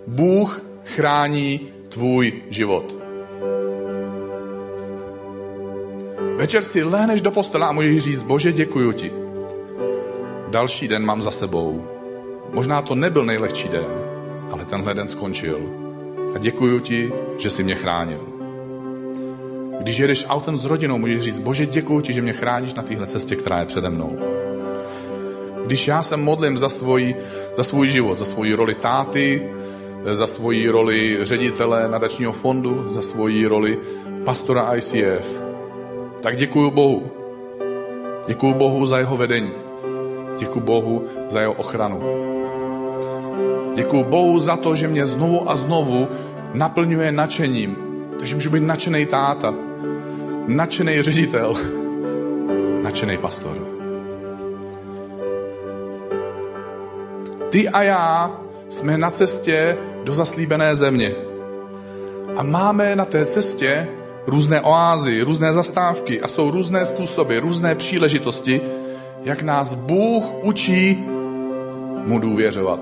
Bůh 0.07 0.61
chrání 0.85 1.59
tvůj 1.89 2.33
život. 2.49 2.95
Večer 6.35 6.63
si 6.63 6.83
léneš 6.83 7.21
do 7.21 7.31
postele 7.31 7.65
a 7.65 7.71
můžeš 7.71 8.03
říct, 8.03 8.23
bože, 8.23 8.51
děkuji 8.51 8.91
ti. 8.91 9.11
Další 10.49 10.87
den 10.87 11.05
mám 11.05 11.21
za 11.21 11.31
sebou. 11.31 11.87
Možná 12.53 12.81
to 12.81 12.95
nebyl 12.95 13.23
nejlehčí 13.23 13.67
den, 13.67 13.85
ale 14.51 14.65
tenhle 14.65 14.93
den 14.93 15.07
skončil. 15.07 15.61
A 16.35 16.37
děkuji 16.37 16.79
ti, 16.79 17.11
že 17.37 17.49
jsi 17.49 17.63
mě 17.63 17.75
chránil. 17.75 18.30
Když 19.81 19.97
jedeš 19.97 20.25
autem 20.29 20.57
s 20.57 20.65
rodinou, 20.65 20.97
můžeš 20.97 21.21
říct, 21.21 21.39
bože, 21.39 21.65
děkuji 21.65 22.01
ti, 22.01 22.13
že 22.13 22.21
mě 22.21 22.33
chráníš 22.33 22.73
na 22.73 22.83
téhle 22.83 23.07
cestě, 23.07 23.35
která 23.35 23.59
je 23.59 23.65
přede 23.65 23.89
mnou. 23.89 24.19
Když 25.65 25.87
já 25.87 26.01
se 26.01 26.17
modlím 26.17 26.57
za, 26.57 26.69
svůj, 26.69 27.15
za 27.57 27.63
svůj 27.63 27.89
život, 27.89 28.19
za 28.19 28.25
svoji 28.25 28.53
roli 28.53 28.75
táty, 28.75 29.41
za 30.11 30.27
svoji 30.27 30.69
roli 30.69 31.17
ředitele 31.21 31.87
nadačního 31.89 32.31
fondu, 32.31 32.93
za 32.93 33.01
svoji 33.01 33.47
roli 33.47 33.77
pastora 34.25 34.75
ICF, 34.75 35.25
tak 36.21 36.37
děkuji 36.37 36.71
Bohu. 36.71 37.11
Děkuji 38.27 38.53
Bohu 38.53 38.85
za 38.85 38.97
jeho 38.97 39.17
vedení. 39.17 39.51
Děkuji 40.37 40.59
Bohu 40.59 41.05
za 41.29 41.41
jeho 41.41 41.53
ochranu. 41.53 42.01
Děkuji 43.75 44.03
Bohu 44.03 44.39
za 44.39 44.57
to, 44.57 44.75
že 44.75 44.87
mě 44.87 45.05
znovu 45.05 45.49
a 45.49 45.55
znovu 45.55 46.07
naplňuje 46.53 47.11
nadšením. 47.11 47.77
Takže 48.19 48.35
můžu 48.35 48.49
být 48.49 48.63
nadšený 48.63 49.05
táta, 49.05 49.70
nadšený 50.47 51.01
ředitel, 51.01 51.53
nadšený 52.83 53.17
pastor. 53.17 53.57
Ty 57.49 57.69
a 57.69 57.83
já 57.83 58.31
jsme 58.69 58.97
na 58.97 59.09
cestě 59.09 59.77
do 60.03 60.15
zaslíbené 60.15 60.75
země. 60.75 61.11
A 62.35 62.43
máme 62.43 62.95
na 62.95 63.05
té 63.05 63.25
cestě 63.25 63.87
různé 64.27 64.61
oázy, 64.61 65.21
různé 65.21 65.53
zastávky 65.53 66.21
a 66.21 66.27
jsou 66.27 66.51
různé 66.51 66.85
způsoby, 66.85 67.37
různé 67.37 67.75
příležitosti, 67.75 68.61
jak 69.23 69.41
nás 69.41 69.73
Bůh 69.73 70.23
učí 70.43 71.05
mu 72.05 72.19
důvěřovat. 72.19 72.79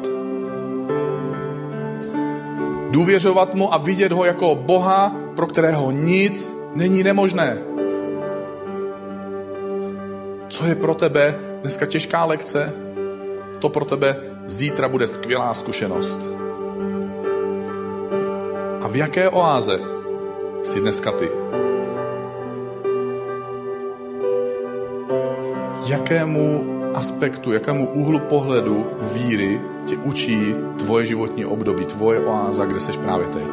Důvěřovat 2.91 3.56
mu 3.56 3.74
a 3.74 3.78
vidět 3.78 4.12
ho 4.12 4.26
jako 4.26 4.56
Boha, 4.56 5.15
pro 5.36 5.48
kterého 5.48 5.91
nic 5.91 6.59
není 6.75 7.03
nemožné. 7.03 7.58
Co 10.49 10.65
je 10.65 10.75
pro 10.75 10.95
tebe 10.95 11.39
dneska 11.62 11.86
těžká 11.86 12.25
lekce, 12.25 12.73
to 13.60 13.69
pro 13.69 13.86
tebe 13.86 14.15
zítra 14.45 14.88
bude 14.88 15.08
skvělá 15.08 15.53
zkušenost. 15.53 16.19
A 18.82 18.88
v 18.88 18.95
jaké 18.95 19.29
oáze 19.29 19.79
jsi 20.63 20.79
dneska 20.79 21.12
ty? 21.12 21.29
Jakému 25.86 26.79
aspektu, 26.93 27.51
jakému 27.51 27.88
úhlu 27.88 28.19
pohledu 28.19 28.88
víry 29.01 29.62
tě 29.86 29.97
učí 29.97 30.55
tvoje 30.79 31.05
životní 31.05 31.45
období, 31.45 31.86
tvoje 31.86 32.19
oáza, 32.19 32.65
kde 32.65 32.79
jsi 32.79 32.91
právě 32.91 33.27
teď? 33.27 33.49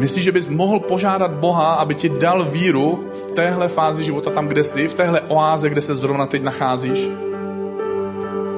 Myslíš, 0.00 0.24
že 0.24 0.32
bys 0.32 0.48
mohl 0.48 0.80
požádat 0.80 1.30
Boha, 1.30 1.74
aby 1.74 1.94
ti 1.94 2.08
dal 2.08 2.44
víru 2.44 3.04
v 3.12 3.34
téhle 3.34 3.68
fázi 3.68 4.04
života, 4.04 4.30
tam, 4.30 4.48
kde 4.48 4.64
jsi, 4.64 4.88
v 4.88 4.94
téhle 4.94 5.20
oáze, 5.20 5.68
kde 5.68 5.80
se 5.80 5.94
zrovna 5.94 6.26
teď 6.26 6.42
nacházíš? 6.42 7.08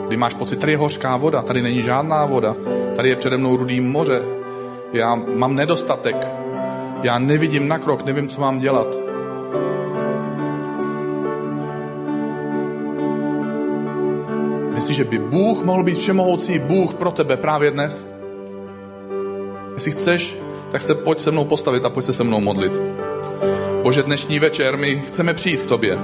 Kdy 0.09 0.17
máš 0.17 0.35
pocit, 0.35 0.57
tady 0.57 0.73
je 0.73 0.79
hořká 0.79 1.17
voda, 1.17 1.43
tady 1.43 1.63
není 1.63 1.83
žádná 1.83 2.25
voda, 2.25 2.57
tady 2.97 3.09
je 3.09 3.17
přede 3.17 3.37
mnou 3.37 3.57
rudý 3.57 3.81
moře, 3.81 4.23
já 4.93 5.15
mám 5.15 5.55
nedostatek, 5.55 6.29
já 7.03 7.19
nevidím 7.19 7.69
na 7.69 7.79
krok, 7.79 8.05
nevím, 8.05 8.29
co 8.29 8.41
mám 8.41 8.59
dělat. 8.59 8.99
Myslíš, 14.75 14.97
že 14.97 15.05
by 15.05 15.19
Bůh 15.19 15.65
mohl 15.65 15.83
být 15.83 15.99
všemohoucí 15.99 16.59
Bůh 16.59 16.95
pro 16.95 17.11
tebe 17.11 17.37
právě 17.37 17.71
dnes? 17.71 18.07
Jestli 19.75 19.93
chceš, 19.93 20.42
tak 20.73 20.83
se 20.83 20.95
pojď 20.95 21.21
se 21.21 21.31
mnou 21.31 21.45
postavit 21.45 21.85
a 21.85 21.91
pojď 21.91 22.07
se 22.07 22.13
se 22.13 22.25
mnou 22.25 22.41
modlit. 22.41 22.73
Bože, 23.83 24.03
dnešní 24.03 24.39
večer 24.39 24.77
my 24.77 25.03
chceme 25.07 25.35
přijít 25.35 25.63
k 25.63 25.67
tobě. 25.67 25.99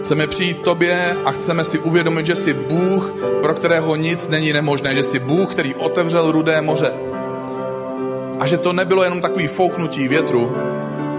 Chceme 0.00 0.26
přijít 0.26 0.58
k 0.58 0.64
tobě 0.64 1.16
a 1.24 1.32
chceme 1.32 1.64
si 1.64 1.78
uvědomit, 1.78 2.26
že 2.26 2.36
jsi 2.36 2.54
Bůh, 2.54 3.14
pro 3.42 3.54
kterého 3.54 3.96
nic 3.96 4.28
není 4.28 4.52
nemožné, 4.52 4.94
že 4.94 5.02
jsi 5.02 5.18
Bůh, 5.18 5.50
který 5.50 5.74
otevřel 5.74 6.32
rudé 6.32 6.60
moře. 6.60 6.92
A 8.40 8.46
že 8.46 8.58
to 8.58 8.72
nebylo 8.72 9.02
jenom 9.02 9.20
takový 9.20 9.46
fouknutí 9.46 10.08
větru, 10.08 10.56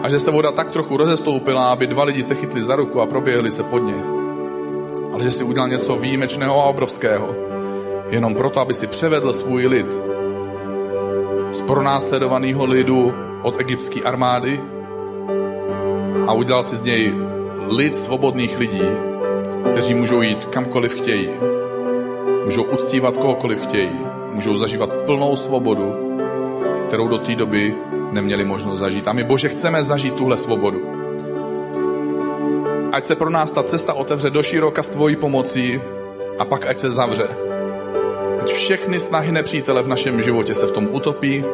a 0.03 0.09
že 0.09 0.19
se 0.19 0.31
voda 0.31 0.51
tak 0.51 0.69
trochu 0.69 0.97
rozestoupila, 0.97 1.71
aby 1.71 1.87
dva 1.87 2.03
lidi 2.03 2.23
se 2.23 2.35
chytli 2.35 2.63
za 2.63 2.75
ruku 2.75 3.01
a 3.01 3.05
proběhli 3.05 3.51
se 3.51 3.63
pod 3.63 3.79
ně. 3.79 4.03
Ale 5.13 5.23
že 5.23 5.31
si 5.31 5.43
udělal 5.43 5.69
něco 5.69 5.95
výjimečného 5.95 6.63
a 6.63 6.65
obrovského. 6.65 7.35
Jenom 8.09 8.35
proto, 8.35 8.59
aby 8.59 8.73
si 8.73 8.87
převedl 8.87 9.33
svůj 9.33 9.67
lid 9.67 10.09
z 11.51 11.61
pronásledovaného 11.61 12.65
lidu 12.65 13.13
od 13.41 13.59
egyptské 13.59 14.01
armády 14.01 14.61
a 16.27 16.33
udělal 16.33 16.63
si 16.63 16.75
z 16.75 16.81
něj 16.81 17.13
lid 17.67 17.95
svobodných 17.95 18.57
lidí, 18.57 18.89
kteří 19.71 19.93
můžou 19.93 20.21
jít 20.21 20.45
kamkoliv 20.45 20.93
chtějí. 20.93 21.29
Můžou 22.45 22.63
uctívat 22.63 23.17
kohokoliv 23.17 23.61
chtějí. 23.61 23.99
Můžou 24.33 24.57
zažívat 24.57 24.93
plnou 24.93 25.35
svobodu, 25.35 25.95
kterou 26.87 27.07
do 27.07 27.17
té 27.17 27.35
doby 27.35 27.75
neměli 28.11 28.45
možnost 28.45 28.79
zažít. 28.79 29.07
A 29.07 29.13
my, 29.13 29.23
Bože, 29.23 29.49
chceme 29.49 29.83
zažít 29.83 30.13
tuhle 30.13 30.37
svobodu. 30.37 30.81
Ať 32.93 33.05
se 33.05 33.15
pro 33.15 33.29
nás 33.29 33.51
ta 33.51 33.63
cesta 33.63 33.93
otevře 33.93 34.29
do 34.29 34.43
široka 34.43 34.83
s 34.83 34.89
tvojí 34.89 35.15
pomocí 35.15 35.81
a 36.39 36.45
pak 36.45 36.65
ať 36.65 36.79
se 36.79 36.91
zavře 36.91 37.48
Ať 38.49 38.55
všechny 38.55 38.99
snahy 38.99 39.31
nepřítele 39.31 39.83
v 39.83 39.87
našem 39.87 40.21
životě 40.21 40.55
se 40.55 40.65
v 40.65 40.71
tom 40.71 40.87
utopí 40.91 41.45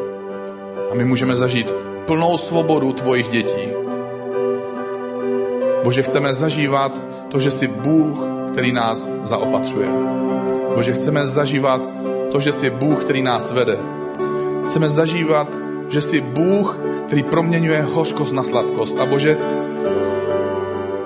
a 0.91 0.93
my 0.93 1.05
můžeme 1.05 1.36
zažít 1.36 1.71
plnou 2.08 2.38
svobodu 2.38 2.93
tvojich 2.93 3.29
dětí. 3.29 3.67
Bože, 5.84 6.03
chceme 6.03 6.34
zažívat 6.34 6.91
to, 7.31 7.39
že 7.39 7.51
jsi 7.51 7.67
Bůh, 7.67 8.19
který 8.51 8.71
nás 8.71 9.10
zaopatřuje. 9.23 9.88
Bože, 10.75 10.93
chceme 10.93 11.27
zažívat 11.27 11.81
to, 12.31 12.39
že 12.39 12.51
jsi 12.51 12.69
Bůh, 12.69 13.03
který 13.03 13.21
nás 13.21 13.51
vede. 13.51 13.77
Chceme 14.65 14.89
zažívat, 14.89 15.47
že 15.89 16.01
jsi 16.01 16.21
Bůh, 16.21 16.79
který 17.08 17.23
proměňuje 17.23 17.81
hořkost 17.81 18.34
na 18.34 18.43
sladkost. 18.43 18.99
A 18.99 19.05
Bože, 19.05 19.38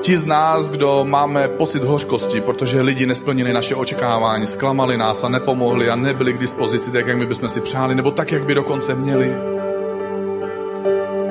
Ti 0.09 0.17
z 0.17 0.25
nás, 0.25 0.69
kdo 0.69 1.05
máme 1.07 1.47
pocit 1.47 1.83
hořkosti, 1.83 2.41
protože 2.41 2.81
lidi 2.81 3.05
nesplnili 3.05 3.53
naše 3.53 3.75
očekávání, 3.75 4.47
zklamali 4.47 4.97
nás 4.97 5.23
a 5.23 5.29
nepomohli 5.29 5.89
a 5.89 5.95
nebyli 5.95 6.33
k 6.33 6.37
dispozici 6.37 6.91
tak, 6.91 7.07
jak 7.07 7.17
my 7.17 7.25
bychom 7.25 7.49
si 7.49 7.61
přáli, 7.61 7.95
nebo 7.95 8.11
tak, 8.11 8.31
jak 8.31 8.45
by 8.45 8.55
dokonce 8.55 8.95
měli. 8.95 9.35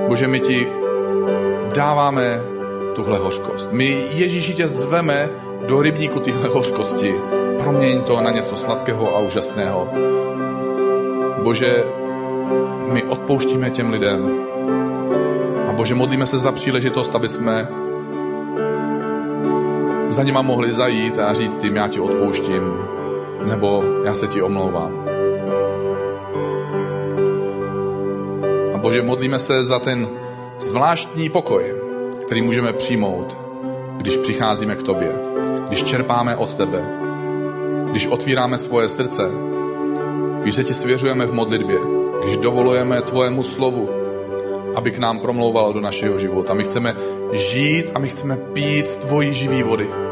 Bože, 0.09 0.29
my 0.29 0.41
ti 0.41 0.69
dáváme 1.75 2.41
tuhle 2.95 3.19
hořkost. 3.19 3.73
My 3.73 4.05
Ježíši 4.11 4.55
tě 4.55 4.69
zveme 4.69 5.29
do 5.67 5.83
rybníku 5.83 6.21
tyhle 6.21 6.49
hořkosti. 6.49 7.15
Proměň 7.59 8.03
to 8.03 8.21
na 8.21 8.31
něco 8.31 8.57
sladkého 8.57 9.17
a 9.17 9.19
úžasného. 9.19 9.89
Bože, 11.43 11.85
my 12.93 13.03
odpouštíme 13.03 13.71
těm 13.71 13.91
lidem. 13.91 14.41
A 15.69 15.73
Bože, 15.73 15.95
modlíme 15.95 16.27
se 16.27 16.39
za 16.39 16.53
příležitost, 16.53 17.15
aby 17.15 17.29
jsme 17.29 17.88
za 20.19 20.25
nima 20.25 20.43
mohli 20.43 20.73
zajít 20.73 21.19
a 21.19 21.35
říct 21.35 21.65
jim, 21.65 21.77
já 21.77 21.89
ti 21.89 22.01
odpouštím, 22.01 22.75
nebo 23.47 23.85
já 24.05 24.15
se 24.15 24.27
ti 24.27 24.43
omlouvám. 24.43 25.09
A 28.75 28.79
Bože, 28.79 29.03
modlíme 29.03 29.39
se 29.39 29.65
za 29.65 29.79
ten 29.79 30.09
zvláštní 30.59 31.29
pokoj, 31.29 31.75
který 32.23 32.43
můžeme 32.43 32.73
přijmout, 32.73 33.37
když 33.97 34.17
přicházíme 34.17 34.75
k 34.75 34.83
Tobě, 34.83 35.13
když 35.69 35.85
čerpáme 35.85 36.37
od 36.37 36.55
Tebe. 36.55 36.83
když 37.91 38.07
otvíráme 38.07 38.59
svoje 38.59 38.89
srdce, 38.89 39.31
když 40.43 40.55
se 40.55 40.65
ti 40.65 40.75
svěřujeme 40.75 41.27
v 41.27 41.35
modlitbě, 41.35 41.79
když 42.23 42.37
dovolujeme 42.37 43.03
tvojemu 43.03 43.43
slovu, 43.43 43.91
aby 44.75 44.91
k 44.91 44.99
nám 44.99 45.19
promlouval 45.19 45.73
do 45.73 45.81
našeho 45.81 46.19
života. 46.19 46.55
My 46.55 46.65
chceme 46.65 46.97
žít 47.33 47.87
a 47.95 47.99
my 47.99 48.09
chceme 48.09 48.37
pít 48.37 48.89
z 48.89 48.97
tvojí 48.97 49.33
živý 49.33 49.63
vody. 49.63 50.08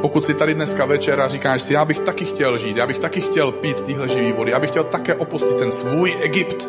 Pokud 0.00 0.24
si 0.24 0.34
tady 0.34 0.54
dneska 0.54 0.84
večer 0.84 1.20
a 1.20 1.28
říkáš 1.28 1.62
si, 1.62 1.72
já 1.72 1.84
bych 1.84 2.00
taky 2.00 2.24
chtěl 2.24 2.58
žít, 2.58 2.76
já 2.76 2.86
bych 2.86 2.98
taky 2.98 3.20
chtěl 3.20 3.52
pít 3.52 3.78
z 3.78 3.82
téhle 3.82 4.08
živý 4.08 4.32
vody, 4.32 4.50
já 4.50 4.58
bych 4.58 4.70
chtěl 4.70 4.84
také 4.84 5.14
opustit 5.14 5.56
ten 5.56 5.72
svůj 5.72 6.14
Egypt 6.20 6.68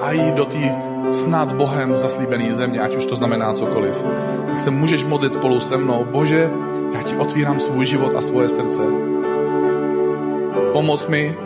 a 0.00 0.12
jít 0.12 0.34
do 0.34 0.44
té 0.44 0.74
snad 1.12 1.52
Bohem 1.52 1.98
zaslíbený 1.98 2.52
země, 2.52 2.80
ať 2.80 2.96
už 2.96 3.06
to 3.06 3.16
znamená 3.16 3.52
cokoliv, 3.52 4.04
tak 4.48 4.60
se 4.60 4.70
můžeš 4.70 5.04
modlit 5.04 5.32
spolu 5.32 5.60
se 5.60 5.76
mnou. 5.76 6.04
Bože, 6.04 6.50
já 6.94 7.02
ti 7.02 7.16
otvírám 7.16 7.60
svůj 7.60 7.86
život 7.86 8.14
a 8.16 8.20
svoje 8.20 8.48
srdce. 8.48 8.82
Pomoz 10.72 11.06
mi 11.06 11.36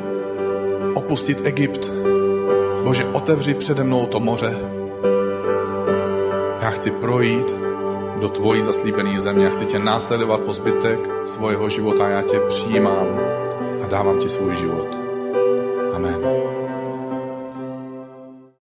opustit 0.95 1.47
Egypt. 1.47 1.91
Bože, 2.85 3.05
otevři 3.05 3.55
přede 3.55 3.85
mnou 3.85 4.07
to 4.07 4.21
moře. 4.21 4.57
Já 6.61 6.71
chci 6.71 6.91
projít 6.91 7.57
do 8.25 8.29
tvojí 8.29 8.62
zaslíbené 8.62 9.20
země. 9.20 9.51
Chci 9.51 9.66
tě 9.66 9.79
následovat 9.79 10.41
po 10.41 10.53
zbytek 10.53 11.09
svého 11.25 11.68
života. 11.68 12.09
Já 12.09 12.22
tě 12.22 12.41
přijímám 12.41 13.20
a 13.85 13.87
dávám 13.87 14.18
ti 14.18 14.29
svůj 14.29 14.57
život. 14.57 14.89
Amen. 15.95 16.34